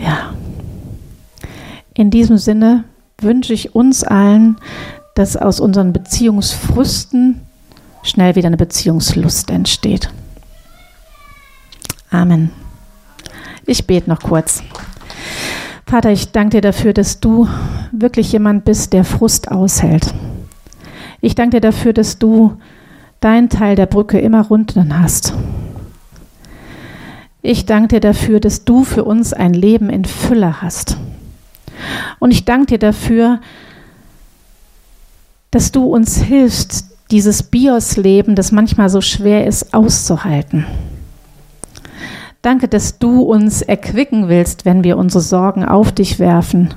Ja. 0.00 0.32
In 1.92 2.12
diesem 2.12 2.38
Sinne 2.38 2.84
wünsche 3.18 3.52
ich 3.52 3.74
uns 3.74 4.04
allen, 4.04 4.58
dass 5.16 5.36
aus 5.36 5.58
unseren 5.58 5.92
Beziehungsfrüsten 5.92 7.40
schnell 8.04 8.36
wieder 8.36 8.46
eine 8.46 8.56
Beziehungslust 8.56 9.50
entsteht. 9.50 10.08
Amen. 12.12 12.52
Ich 13.66 13.88
bete 13.88 14.08
noch 14.08 14.20
kurz. 14.20 14.62
Vater, 15.84 16.12
ich 16.12 16.30
danke 16.30 16.58
dir 16.58 16.60
dafür, 16.60 16.92
dass 16.92 17.18
du 17.18 17.48
wirklich 17.90 18.30
jemand 18.30 18.64
bist, 18.64 18.92
der 18.92 19.02
Frust 19.02 19.50
aushält. 19.50 20.14
Ich 21.22 21.36
danke 21.36 21.56
dir 21.56 21.60
dafür, 21.60 21.92
dass 21.92 22.18
du 22.18 22.56
deinen 23.20 23.48
Teil 23.48 23.76
der 23.76 23.86
Brücke 23.86 24.18
immer 24.18 24.44
runden 24.44 24.98
hast. 24.98 25.32
Ich 27.42 27.64
danke 27.64 27.88
dir 27.88 28.00
dafür, 28.00 28.40
dass 28.40 28.64
du 28.64 28.82
für 28.82 29.04
uns 29.04 29.32
ein 29.32 29.54
Leben 29.54 29.88
in 29.88 30.04
Fülle 30.04 30.60
hast. 30.60 30.96
Und 32.18 32.32
ich 32.32 32.44
danke 32.44 32.66
dir 32.66 32.78
dafür, 32.78 33.40
dass 35.52 35.70
du 35.70 35.84
uns 35.84 36.20
hilfst, 36.20 36.86
dieses 37.12 37.44
Bios-Leben, 37.44 38.34
das 38.34 38.50
manchmal 38.50 38.88
so 38.88 39.00
schwer 39.00 39.46
ist, 39.46 39.74
auszuhalten. 39.74 40.66
Danke, 42.40 42.66
dass 42.66 42.98
du 42.98 43.20
uns 43.22 43.62
erquicken 43.62 44.28
willst, 44.28 44.64
wenn 44.64 44.82
wir 44.82 44.96
unsere 44.96 45.22
Sorgen 45.22 45.64
auf 45.64 45.92
dich 45.92 46.18
werfen. 46.18 46.74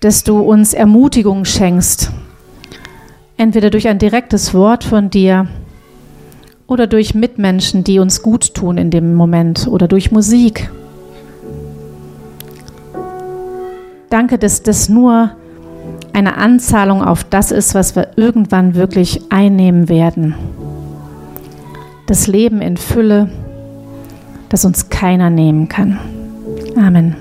Dass 0.00 0.24
du 0.24 0.38
uns 0.38 0.72
Ermutigung 0.72 1.44
schenkst, 1.44 2.10
entweder 3.40 3.70
durch 3.70 3.88
ein 3.88 3.98
direktes 3.98 4.52
Wort 4.52 4.84
von 4.84 5.08
dir 5.08 5.48
oder 6.66 6.86
durch 6.86 7.14
Mitmenschen, 7.14 7.84
die 7.84 7.98
uns 7.98 8.22
gut 8.22 8.52
tun 8.52 8.76
in 8.76 8.90
dem 8.90 9.14
Moment 9.14 9.66
oder 9.66 9.88
durch 9.88 10.12
Musik. 10.12 10.70
Danke, 14.10 14.36
dass 14.36 14.62
das 14.62 14.90
nur 14.90 15.30
eine 16.12 16.36
Anzahlung 16.36 17.02
auf 17.02 17.24
das 17.24 17.50
ist, 17.50 17.74
was 17.74 17.96
wir 17.96 18.08
irgendwann 18.16 18.74
wirklich 18.74 19.22
einnehmen 19.30 19.88
werden. 19.88 20.34
Das 22.06 22.26
Leben 22.26 22.60
in 22.60 22.76
Fülle, 22.76 23.30
das 24.50 24.66
uns 24.66 24.90
keiner 24.90 25.30
nehmen 25.30 25.68
kann. 25.68 25.98
Amen. 26.76 27.16